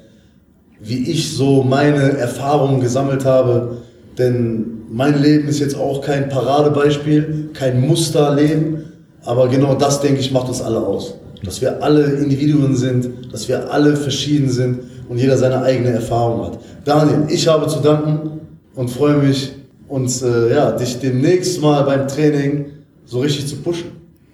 wie 0.81 1.11
ich 1.11 1.33
so 1.33 1.63
meine 1.63 2.19
Erfahrungen 2.19 2.81
gesammelt 2.81 3.25
habe. 3.25 3.79
Denn 4.19 4.78
mein 4.91 5.21
Leben 5.23 5.49
ist 5.49 5.61
jetzt 5.61 5.77
auch 5.77 6.01
kein 6.01 6.29
Paradebeispiel, 6.29 7.51
kein 7.55 7.81
Musterleben, 7.81 8.85
aber 9.25 9.49
genau 9.49 9.75
das, 9.75 10.01
denke 10.01 10.21
ich, 10.21 10.33
macht 10.33 10.49
uns 10.49 10.63
alle 10.63 10.79
aus. 10.79 11.15
Dass 11.43 11.61
wir 11.61 11.83
alle 11.83 12.05
Individuen 12.05 12.75
sind, 12.75 13.33
dass 13.33 13.49
wir 13.49 13.73
alle 13.73 13.97
verschieden 13.97 14.51
sind 14.51 14.81
und 15.09 15.19
jeder 15.19 15.37
seine 15.37 15.63
eigene 15.63 15.91
Erfahrung 15.91 16.47
hat. 16.47 16.59
Daniel, 16.85 17.25
ich 17.29 17.47
habe 17.47 17.67
zu 17.69 17.81
danken 17.81 18.41
und 18.75 18.91
freue 18.91 19.19
mich, 19.19 19.53
uns, 19.89 20.23
äh, 20.23 20.53
ja, 20.55 20.73
dich 20.73 20.99
demnächst 20.99 21.61
mal 21.61 21.83
beim 21.83 22.09
Training 22.09 22.67
so 23.07 23.21
richtig 23.21 23.47
zu 23.47 23.57
pushen. 23.57 23.91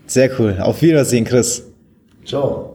Sehr 0.06 0.30
cool. 0.38 0.56
Auf 0.60 0.82
Wiedersehen, 0.82 1.24
Chris. 1.24 1.62
Ciao. 2.24 2.73